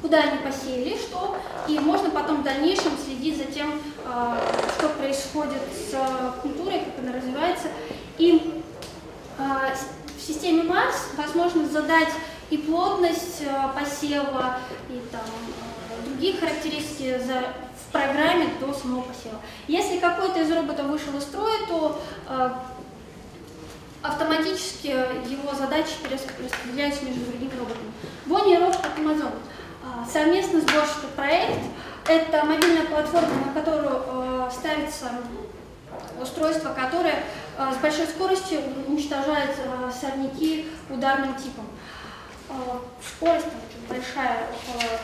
куда 0.02 0.20
они 0.20 0.38
посеяли, 0.38 0.98
что, 0.98 1.38
и 1.68 1.80
можно 1.80 2.10
потом 2.10 2.42
в 2.42 2.44
дальнейшем 2.44 2.92
следить 3.04 3.38
за 3.38 3.46
тем, 3.46 3.82
а, 4.06 4.42
что 4.78 4.90
происходит 4.90 5.62
с 5.74 6.42
культурой, 6.42 6.80
как 6.80 7.04
она 7.04 7.18
развивается. 7.18 7.68
И 8.18 8.64
а, 9.38 9.74
в 10.18 10.22
системе 10.22 10.64
Марс 10.64 11.10
возможно 11.18 11.68
задать 11.68 12.10
и 12.50 12.58
плотность 12.58 13.44
посева, 13.76 14.60
и 14.90 15.02
там, 15.12 15.22
другие 16.06 16.38
характеристики 16.38 17.20
за, 17.20 17.44
программе 17.92 18.50
до 18.60 18.74
самого 18.74 19.02
посева. 19.02 19.40
Если 19.68 20.00
какой-то 20.00 20.40
из 20.42 20.52
роботов 20.52 20.86
вышел 20.88 21.18
из 21.18 21.24
строя, 21.24 21.66
то 21.68 22.02
э, 22.28 22.50
автоматически 24.02 24.88
его 24.88 25.54
задачи 25.54 25.94
распределяются 26.10 27.06
между 27.06 27.26
другими 27.26 27.52
роботами. 27.58 27.92
Бонни 28.26 28.54
и 28.54 28.58
робот 28.58 28.78
от 28.78 28.98
Amazon. 28.98 29.34
Э, 29.84 30.06
совместно 30.12 30.62
сборщик 30.62 31.10
проект. 31.16 31.60
Это 32.08 32.46
мобильная 32.46 32.86
платформа, 32.86 33.34
на 33.46 33.54
которую 33.54 34.04
э, 34.06 34.50
ставится 34.52 35.12
устройство, 36.22 36.74
которое 36.74 37.24
э, 37.58 37.72
с 37.74 37.82
большой 37.82 38.08
скоростью 38.08 38.60
уничтожает 38.88 39.56
сорняки 40.00 40.68
ударным 40.90 41.36
типом. 41.36 41.66
Скорость 43.02 43.48
большая, 43.90 44.48
около 44.48 45.00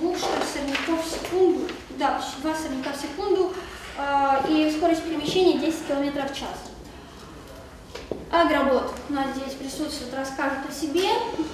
двух 0.00 0.16
сорняков 0.18 1.04
в 1.04 1.10
секунду, 1.10 1.68
да, 1.90 2.20
два 2.42 2.54
сорняка 2.54 2.90
в 2.92 2.96
секунду, 2.96 3.52
э, 3.98 4.48
и 4.48 4.74
скорость 4.76 5.04
перемещения 5.04 5.58
10 5.58 5.86
км 5.86 6.22
в 6.22 6.38
час. 6.38 6.70
Агробот 8.32 8.92
у 9.08 9.12
нас 9.12 9.26
здесь 9.36 9.54
присутствует, 9.54 10.14
расскажет 10.14 10.58
о 10.68 10.72
себе. 10.72 11.06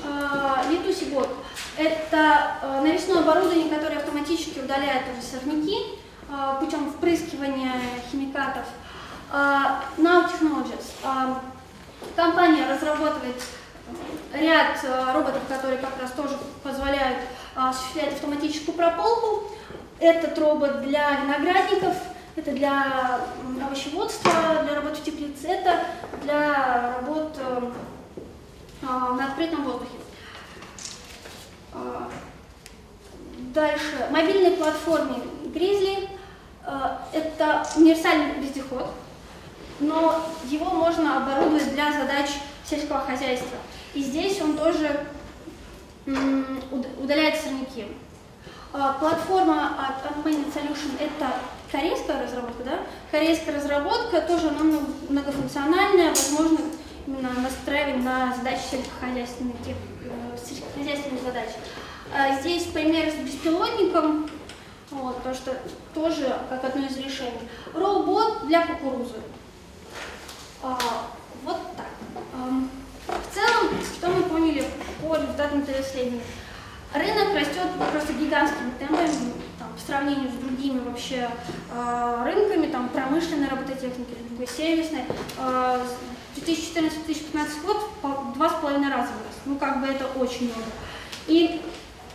Э, 0.04 0.70
Литусибот– 0.70 1.28
это 1.76 2.58
э, 2.62 2.80
навесное 2.82 3.18
оборудование, 3.18 3.68
которое 3.68 3.96
автоматически 3.98 4.60
удаляет 4.60 5.04
уже 5.12 5.26
сорняки 5.26 5.76
путем 6.58 6.90
впрыскивания 6.90 7.72
химикатов. 8.10 8.64
Now 9.32 10.28
Technologies. 10.28 11.38
Компания 12.16 12.66
разрабатывает 12.68 13.40
ряд 14.34 14.76
роботов, 15.14 15.42
которые 15.48 15.78
как 15.78 15.92
раз 16.02 16.10
тоже 16.10 16.36
позволяют 16.64 17.18
осуществлять 17.56 18.12
автоматическую 18.14 18.76
прополку. 18.76 19.52
Этот 19.98 20.38
робот 20.38 20.82
для 20.82 21.20
виноградников, 21.22 21.94
это 22.36 22.52
для 22.52 23.20
овощеводства, 23.64 24.30
для 24.64 24.74
работы 24.74 24.96
в 24.96 25.04
теплице, 25.04 25.48
это 25.48 25.84
для 26.22 26.96
работ 26.98 27.36
э, 27.38 27.70
на 28.82 29.26
открытом 29.26 29.64
воздухе. 29.64 29.96
Дальше. 33.38 34.08
Мобильные 34.10 34.52
платформы 34.52 35.16
Grizzly. 35.46 36.08
Это 37.12 37.64
универсальный 37.76 38.34
вездеход, 38.40 38.90
но 39.78 40.20
его 40.44 40.66
можно 40.66 41.18
оборудовать 41.18 41.72
для 41.72 41.92
задач 41.92 42.28
сельского 42.68 43.00
хозяйства. 43.00 43.56
И 43.94 44.02
здесь 44.02 44.40
он 44.42 44.56
тоже 44.58 45.06
удаляет 46.06 47.40
сорняки. 47.40 47.86
Платформа 48.72 49.76
от 49.78 50.04
Unpainted 50.10 50.52
Solution– 50.54 50.98
это 51.00 51.32
корейская 51.72 52.22
разработка, 52.22 52.62
да? 52.64 52.80
Корейская 53.10 53.56
разработка 53.56 54.20
тоже 54.20 54.48
она 54.48 54.80
многофункциональная, 55.08 56.10
возможно, 56.10 56.58
именно 57.06 57.30
настраивать 57.40 58.04
на 58.04 58.34
задачи 58.34 58.62
сельскохозяйственных, 58.70 59.56
э, 59.66 60.36
сельскохозяйственных 60.36 61.22
задач. 61.22 61.48
Здесь 62.40 62.64
пример 62.64 63.10
с 63.10 63.14
беспилотником, 63.14 64.28
вот, 64.90 65.22
то 65.22 65.34
что 65.34 65.56
тоже 65.92 66.38
как 66.48 66.64
одно 66.64 66.86
из 66.86 66.96
решений. 66.98 67.48
Роубот 67.74 68.46
для 68.46 68.64
кукурузы. 68.66 69.16
Вот 70.62 71.60
так. 71.76 71.86
В 73.06 73.34
целом, 73.34 73.70
что 73.84 74.08
мы 74.08 74.22
поняли 74.24 74.64
по 75.00 75.14
результатам 75.16 75.62
этого 75.62 75.80
исследования? 75.80 76.22
Рынок 76.92 77.34
растет 77.34 77.68
просто 77.92 78.12
гигантскими 78.14 78.70
темпами 78.78 79.32
там, 79.58 79.68
в 79.76 79.80
сравнении 79.80 80.28
с 80.28 80.34
другими 80.34 80.80
вообще 80.80 81.30
э, 81.72 82.22
рынками, 82.24 82.66
там, 82.66 82.88
промышленной 82.88 83.48
робототехники, 83.48 84.14
другой 84.28 84.48
сервисной. 84.48 85.04
Э, 85.38 85.82
2014-2015 86.36 87.64
год 87.64 87.88
два 88.34 88.50
с 88.50 88.60
половиной 88.60 88.90
раза 88.90 89.08
вырос. 89.12 89.36
Ну, 89.46 89.56
как 89.56 89.80
бы 89.80 89.86
это 89.86 90.06
очень 90.18 90.46
много. 90.46 90.70
И 91.26 91.60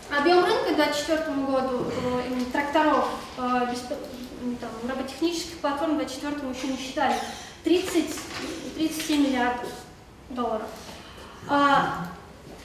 объем 0.10 0.44
рынка 0.44 0.74
к 0.74 0.76
2024 0.76 1.46
году 1.46 1.86
э, 1.88 2.52
тракторов, 2.52 3.10
э, 3.38 3.68
без, 3.72 3.80
там, 3.82 4.70
роботехнических 4.90 5.58
платформ 5.58 5.96
к 5.96 5.98
2024 6.00 6.54
еще 6.54 6.68
не 6.68 6.78
считали. 6.78 7.16
30, 7.64 8.06
37 8.76 9.22
миллиардов 9.22 9.70
долларов. 10.34 10.68
А, 11.48 12.08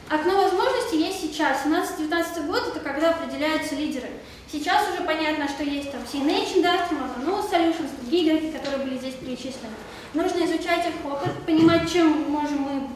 окно 0.08 0.42
возможностей 0.42 0.98
есть 0.98 1.20
сейчас. 1.20 1.64
17-19 1.64 2.46
год 2.46 2.68
это 2.68 2.80
когда 2.80 3.10
определяются 3.10 3.74
лидеры. 3.74 4.08
Сейчас 4.50 4.88
уже 4.88 5.02
понятно, 5.04 5.48
что 5.48 5.64
есть 5.64 5.90
там 5.90 6.00
CNH 6.02 6.56
Industry, 6.56 6.96
no 7.24 7.50
Solutions, 7.50 7.90
другие 8.00 8.28
игроки, 8.28 8.52
которые 8.56 8.84
были 8.84 8.98
здесь 8.98 9.14
перечислены. 9.14 9.74
Нужно 10.14 10.44
изучать 10.44 10.86
их 10.86 11.04
опыт, 11.04 11.32
понимать, 11.44 11.92
чем 11.92 12.30
можем 12.30 12.58
мы 12.58 12.88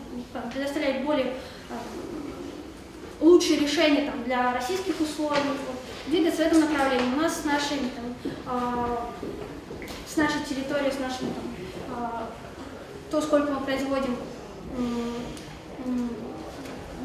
предоставлять 0.53 1.05
более 1.05 1.35
а, 1.69 1.75
лучшие 3.21 3.59
решения 3.59 4.11
там, 4.11 4.23
для 4.25 4.53
российских 4.53 5.01
условий, 5.01 5.41
двигаться 6.07 6.45
в 6.45 6.47
этом 6.47 6.61
направлении. 6.61 7.15
У 7.15 7.21
нас 7.21 7.43
с 7.43 7.45
нашей, 7.45 7.79
там, 7.79 8.33
а, 8.47 9.11
с 10.07 10.17
нашей 10.17 10.41
территорией, 10.49 10.93
с 10.93 10.99
нашим 10.99 11.27
там, 11.35 11.45
а, 11.91 12.31
то, 13.11 13.21
сколько 13.21 13.51
мы 13.53 13.61
производим 13.61 14.17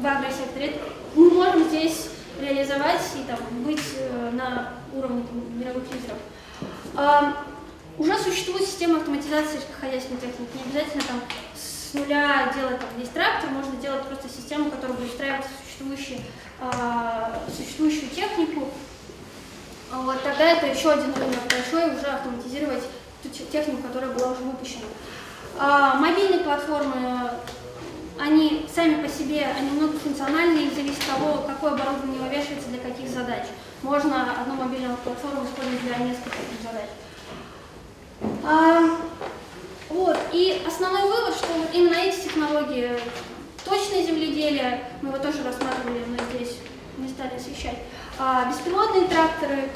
в 0.00 0.06
агросекторе, 0.06 0.78
мы 1.14 1.30
можем 1.30 1.68
здесь 1.68 2.08
реализовать 2.40 3.00
и 3.16 3.24
там, 3.24 3.38
быть 3.64 3.80
э, 3.98 4.30
на 4.32 4.74
уровне 4.92 5.22
там, 5.22 5.58
мировых 5.58 5.84
лидеров. 5.84 6.18
А, 6.94 7.44
уже 7.98 8.18
существует 8.18 8.66
система 8.66 8.98
автоматизации 8.98 9.58
сельскохозяйственной 9.58 10.20
техники. 10.20 10.50
Не 10.54 10.62
обязательно 10.70 11.02
там, 11.04 11.20
с 11.54 11.94
нуля 11.94 12.52
делать 12.54 12.78
там, 12.78 12.88
весь 12.98 13.08
трактор, 13.08 13.50
можно 13.50 13.76
делать 13.80 14.02
просто 14.02 14.28
систему, 14.28 14.70
которая 14.70 14.96
будет 14.96 15.10
устраивать 15.12 15.46
существующую, 15.64 16.20
а, 16.60 17.42
существующую 17.56 18.10
технику. 18.10 18.68
Вот, 19.92 20.22
тогда 20.22 20.52
это 20.52 20.66
еще 20.66 20.90
один 20.90 21.14
рынок 21.14 21.40
большой, 21.48 21.94
уже 21.96 22.06
автоматизировать 22.06 22.82
ту 23.22 23.28
те- 23.30 23.44
технику, 23.44 23.82
которая 23.82 24.10
была 24.10 24.32
уже 24.32 24.42
выпущена. 24.42 24.86
А, 25.58 25.94
мобильные 25.94 26.40
платформы, 26.40 27.30
они 28.20 28.66
сами 28.74 29.02
по 29.02 29.08
себе, 29.08 29.46
они 29.56 29.70
многофункциональные, 29.70 30.70
зависит 30.70 31.00
от 31.08 31.16
того, 31.16 31.44
какое 31.46 31.72
оборудование 31.72 32.20
вывешивается 32.20 32.68
для 32.68 32.80
каких 32.80 33.08
задач. 33.08 33.44
Можно 33.82 34.32
одну 34.40 34.54
мобильную 34.54 34.96
платформу 34.98 35.44
использовать 35.44 35.82
для 35.82 35.96
нескольких 35.98 36.62
задач. 36.62 36.88
А, 38.44 38.98
вот, 39.88 40.18
и 40.32 40.62
основной 40.66 41.02
вывод, 41.02 41.34
что 41.34 41.48
именно 41.72 41.94
эти 41.94 42.24
технологии, 42.24 42.98
точное 43.64 44.02
земледелие, 44.02 44.84
мы 45.00 45.08
его 45.08 45.18
тоже 45.18 45.42
рассматривали, 45.42 46.04
но 46.06 46.16
здесь 46.34 46.58
не 46.98 47.08
стали 47.08 47.36
освещать, 47.36 47.78
а, 48.18 48.50
беспилотные 48.50 49.06
тракторы, 49.06 49.70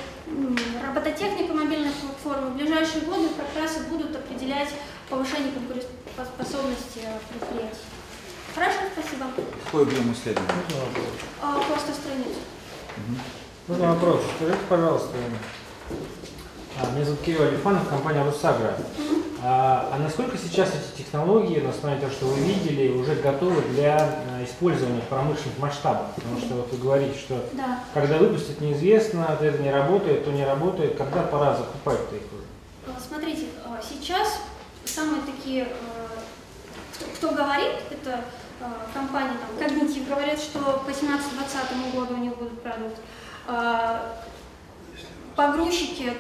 робототехника, 0.87 1.53
мобильные 1.53 1.93
платформы 1.93 2.51
в 2.51 2.57
ближайшие 2.57 3.03
годы 3.03 3.29
как 3.37 3.63
раз 3.63 3.77
и 3.77 3.91
будут 3.91 4.15
определять 4.15 4.69
повышение 5.11 5.53
конкурентоспособности 5.53 7.01
предприятий. 7.29 7.85
Хорошо, 8.55 8.79
спасибо. 8.95 9.27
Какой 9.65 9.83
объем 9.83 10.13
исследований? 10.13 10.49
Можно 10.65 10.87
вопрос? 10.87 11.07
А, 11.43 11.61
просто 11.69 11.93
страницу. 11.93 12.41
Можно 13.69 13.95
вопрос. 13.95 14.23
Скажите, 14.37 14.59
пожалуйста, 14.69 15.09
а, 16.81 16.91
меня 16.95 17.05
зовут 17.05 17.21
Кирилл 17.21 17.43
Алифанов, 17.43 17.89
компания 17.89 18.25
«Русагра». 18.25 18.77
А, 19.43 19.89
а 19.93 19.99
насколько 19.99 20.37
сейчас 20.37 20.69
эти 20.71 21.03
технологии, 21.03 21.61
на 21.61 21.71
основании 21.71 22.01
того, 22.01 22.13
что 22.13 22.27
вы 22.27 22.41
видели, 22.41 22.91
уже 22.93 23.15
готовы 23.15 23.63
для 23.63 23.97
а, 23.99 24.45
использования 24.45 25.01
в 25.01 25.05
промышленных 25.09 25.59
масштабах? 25.59 26.09
Потому 26.15 26.39
что 26.41 26.55
вот 26.55 26.71
вы 26.73 26.79
говорите, 26.79 27.19
что 27.19 27.43
Да. 27.55 27.81
когда 27.95 28.19
выпустят, 28.19 28.61
неизвестно, 28.61 29.39
это 29.41 29.59
не 29.59 29.71
работает, 29.71 30.25
то 30.25 30.31
не 30.31 30.45
работает. 30.45 30.97
Когда 30.99 31.23
пора 31.23 31.57
закупать-то 31.57 32.17
их 32.17 32.23
уже? 32.33 32.45
А, 32.95 33.01
Смотрите, 33.01 33.47
а, 33.65 33.81
сейчас 33.83 34.41
самые 34.85 35.23
такие, 35.23 35.65
э, 35.65 37.05
кто, 37.17 37.31
говорит, 37.31 37.77
это 37.91 38.25
э, 38.61 38.65
компания 38.95 39.37
там, 39.39 39.69
Когнитив, 39.69 40.09
говорят, 40.09 40.39
что 40.39 40.59
к 40.59 40.89
18-20 40.89 41.93
году 41.95 42.15
у 42.15 42.19
них 42.19 42.37
будут 42.37 42.63
продукт. 42.63 42.97
А, 43.47 44.25
Погрузчики 45.37 46.13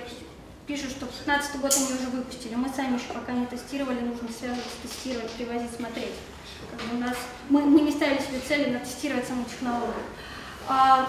пишут, 0.66 0.92
что 0.92 1.06
в 1.06 1.10
15 1.10 1.60
год 1.60 1.74
они 1.76 1.84
уже 1.86 2.08
выпустили. 2.10 2.54
Мы 2.54 2.68
сами 2.68 2.94
еще 2.94 3.12
пока 3.12 3.32
не 3.32 3.46
тестировали, 3.46 4.00
нужно 4.00 4.28
связываться, 4.30 4.70
тестировать, 4.82 5.30
привозить, 5.32 5.74
смотреть. 5.76 6.14
У 6.92 6.96
нас, 6.96 7.16
мы, 7.48 7.62
мы 7.62 7.80
не 7.80 7.90
ставили 7.90 8.18
себе 8.18 8.40
цели 8.46 8.70
натестировать 8.70 9.26
саму 9.26 9.44
технологию. 9.44 10.04
А, 10.68 11.08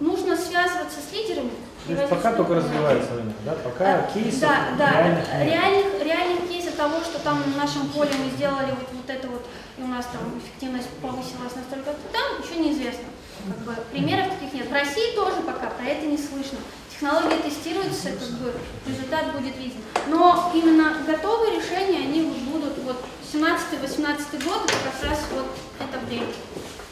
нужно 0.00 0.36
связываться 0.36 0.98
с 1.00 1.12
лидерами. 1.12 1.50
То 1.88 1.94
есть 1.94 2.10
пока 2.10 2.32
только 2.34 2.54
развивается 2.54 3.14
рынок, 3.14 3.34
да? 3.46 3.52
Пока 3.64 3.84
А, 3.94 4.10
кейсов 4.12 4.42
да, 4.42 4.68
да, 4.76 4.92
реальных 4.92 5.26
нет. 5.32 5.46
реальных, 5.46 6.04
реальных 6.04 6.48
кейсов 6.48 6.74
того, 6.74 7.00
что 7.00 7.18
там 7.18 7.42
в 7.42 7.56
нашем 7.56 7.88
поле 7.88 8.10
мы 8.22 8.30
сделали 8.36 8.70
вот, 8.72 8.88
вот 8.92 9.08
это 9.08 9.26
вот, 9.28 9.46
и 9.78 9.82
у 9.82 9.86
нас 9.86 10.04
там 10.12 10.38
эффективность 10.38 10.88
повысилась 11.00 11.56
настолько, 11.56 11.94
там 12.12 12.42
еще 12.44 12.60
неизвестно. 12.60 13.04
Как 13.48 13.58
бы, 13.64 13.74
примеров 13.90 14.34
таких 14.34 14.52
нет. 14.52 14.68
В 14.68 14.72
России 14.72 15.14
тоже 15.14 15.40
пока 15.46 15.70
про 15.70 15.86
это 15.86 16.04
не 16.04 16.18
слышно. 16.18 16.58
Технология 16.90 17.38
тестируется, 17.38 18.10
как 18.10 18.28
бы 18.36 18.52
результат 18.86 19.32
будет 19.32 19.56
виден. 19.56 19.80
Но 20.08 20.52
именно 20.54 20.98
готовые 21.06 21.56
решения, 21.58 22.00
они 22.00 22.22
будут 22.52 22.76
вот 22.84 23.02
17-18 23.32 24.44
год, 24.44 24.64
это 24.64 24.74
как 25.00 25.10
раз 25.10 25.20
вот 25.32 25.46
это 25.80 26.04
время. 26.06 26.26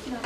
Да. 0.06 0.16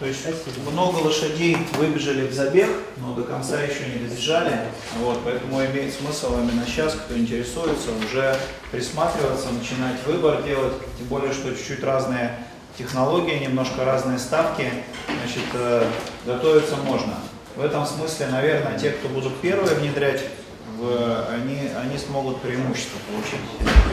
То 0.00 0.06
есть 0.06 0.24
много 0.66 0.96
лошадей 0.96 1.58
выбежали 1.74 2.26
в 2.26 2.32
забег, 2.32 2.70
но 2.96 3.14
до 3.14 3.22
конца 3.22 3.60
еще 3.60 3.84
не 3.84 4.08
добежали. 4.08 4.60
Вот, 5.00 5.20
поэтому 5.26 5.62
имеет 5.66 5.92
смысл 5.92 6.38
именно 6.38 6.64
сейчас, 6.66 6.94
кто 6.94 7.14
интересуется, 7.14 7.90
уже 8.02 8.34
присматриваться, 8.72 9.48
начинать 9.50 10.02
выбор 10.06 10.42
делать. 10.42 10.72
Тем 10.96 11.06
более, 11.08 11.34
что 11.34 11.54
чуть-чуть 11.54 11.84
разные 11.84 12.34
технологии, 12.78 13.40
немножко 13.40 13.84
разные 13.84 14.18
ставки. 14.18 14.72
Значит, 15.06 15.44
э, 15.52 15.86
готовиться 16.24 16.76
можно. 16.76 17.16
В 17.54 17.62
этом 17.62 17.84
смысле, 17.84 18.28
наверное, 18.28 18.78
те, 18.78 18.92
кто 18.92 19.08
будут 19.10 19.38
первые 19.42 19.74
внедрять, 19.74 20.22
в- 20.78 21.26
они, 21.34 21.68
они 21.82 21.98
смогут 21.98 22.40
преимущество 22.42 22.98
получить 23.10 23.40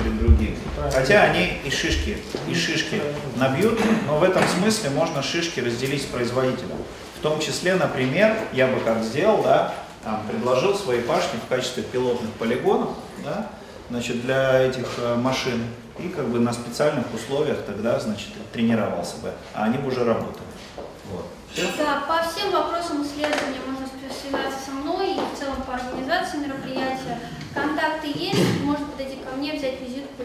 перед 0.01 0.17
другими. 0.19 0.57
Хотя 0.91 1.23
они 1.23 1.53
и 1.65 1.69
шишки, 1.69 2.17
и 2.47 2.53
шишки 2.55 3.01
набьют, 3.35 3.79
но 4.07 4.17
в 4.19 4.23
этом 4.23 4.43
смысле 4.47 4.89
можно 4.91 5.21
шишки 5.21 5.59
разделить 5.59 6.03
с 6.03 6.05
производителем. 6.05 6.77
В 7.17 7.21
том 7.21 7.39
числе, 7.39 7.75
например, 7.75 8.37
я 8.53 8.67
бы 8.67 8.79
как 8.81 9.03
сделал, 9.03 9.41
да, 9.43 9.73
там, 10.03 10.21
предложил 10.27 10.75
свои 10.77 11.01
пашни 11.01 11.39
в 11.45 11.49
качестве 11.49 11.83
пилотных 11.83 12.31
полигонов, 12.33 12.89
да, 13.25 13.49
значит, 13.89 14.21
для 14.21 14.59
этих 14.61 14.87
э, 14.99 15.15
машин 15.15 15.63
и 15.99 16.09
как 16.09 16.27
бы 16.27 16.39
на 16.39 16.53
специальных 16.53 17.05
условиях 17.13 17.57
тогда, 17.65 17.99
значит, 17.99 18.29
тренировался 18.53 19.17
бы, 19.17 19.31
а 19.55 19.63
они 19.65 19.77
бы 19.79 19.87
уже 19.87 20.03
работали. 20.03 20.45
Вот. 21.11 21.25
Да, 21.79 22.03
по 22.07 22.21
всем 22.29 22.51
вопросам 22.51 23.01
исследования 23.03 23.59
можно 23.67 23.86
связаться 24.27 24.65
со 24.65 24.71
мной 24.71 25.13
и 25.13 25.19
в 25.19 25.39
целом 25.39 25.61
по 25.63 25.73
организации 25.73 26.37
мероприятия. 26.37 27.19
Контакты 27.53 28.07
есть, 28.07 28.61
можно 28.63 28.85
подойти 28.85 29.17
ко 29.17 29.35
мне, 29.35 29.53
взять 29.53 29.81
визитку 29.81 30.23